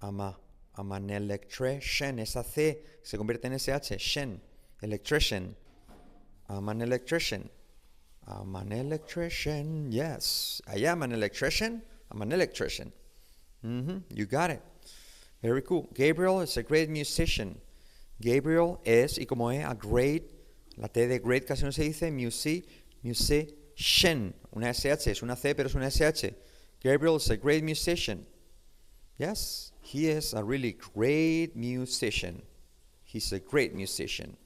I'm, 0.00 0.18
a, 0.20 0.34
I'm 0.76 0.90
an 0.92 1.10
electrician. 1.10 2.18
Esa 2.20 2.42
C 2.42 2.78
se 3.02 3.18
convierte 3.18 3.44
en 3.44 3.58
SH. 3.58 4.00
Shen. 4.00 4.40
Electrician. 4.80 5.54
I'm 6.48 6.68
an 6.70 6.80
electrician. 6.80 7.50
I'm 8.26 8.56
an 8.56 8.72
electrician. 8.72 9.92
Yes. 9.92 10.62
I 10.66 10.78
am 10.86 11.02
an 11.02 11.12
electrician. 11.12 11.82
I'm 12.10 12.22
an 12.22 12.32
electrician. 12.32 12.92
Mm-hmm. 13.62 13.98
You 14.08 14.24
got 14.24 14.48
it. 14.50 14.62
Very 15.42 15.60
cool. 15.60 15.86
Gabriel 15.92 16.40
is 16.40 16.56
a 16.56 16.62
great 16.62 16.88
musician. 16.88 17.60
Gabriel 18.20 18.78
es, 18.84 19.18
y 19.18 19.26
como 19.26 19.50
es, 19.50 19.64
a 19.64 19.74
great, 19.74 20.22
la 20.76 20.88
T 20.88 21.06
de 21.06 21.18
great 21.18 21.46
casi 21.46 21.64
no 21.64 21.72
se 21.72 21.84
dice, 21.84 22.10
music, 22.10 22.66
musician. 23.02 24.34
Una 24.52 24.70
SH, 24.70 25.10
es 25.10 25.22
una 25.22 25.36
C, 25.36 25.54
pero 25.54 25.68
es 25.68 25.74
una 25.74 25.90
SH. 25.90 26.34
Gabriel 26.82 27.16
is 27.16 27.30
a 27.30 27.36
great 27.36 27.62
musician. 27.62 28.26
Yes, 29.18 29.72
he 29.82 30.08
is 30.08 30.34
a 30.34 30.42
really 30.42 30.76
great 30.94 31.54
musician. 31.54 32.42
He's 33.04 33.32
a 33.32 33.38
great 33.38 33.74
musician. 33.74 34.36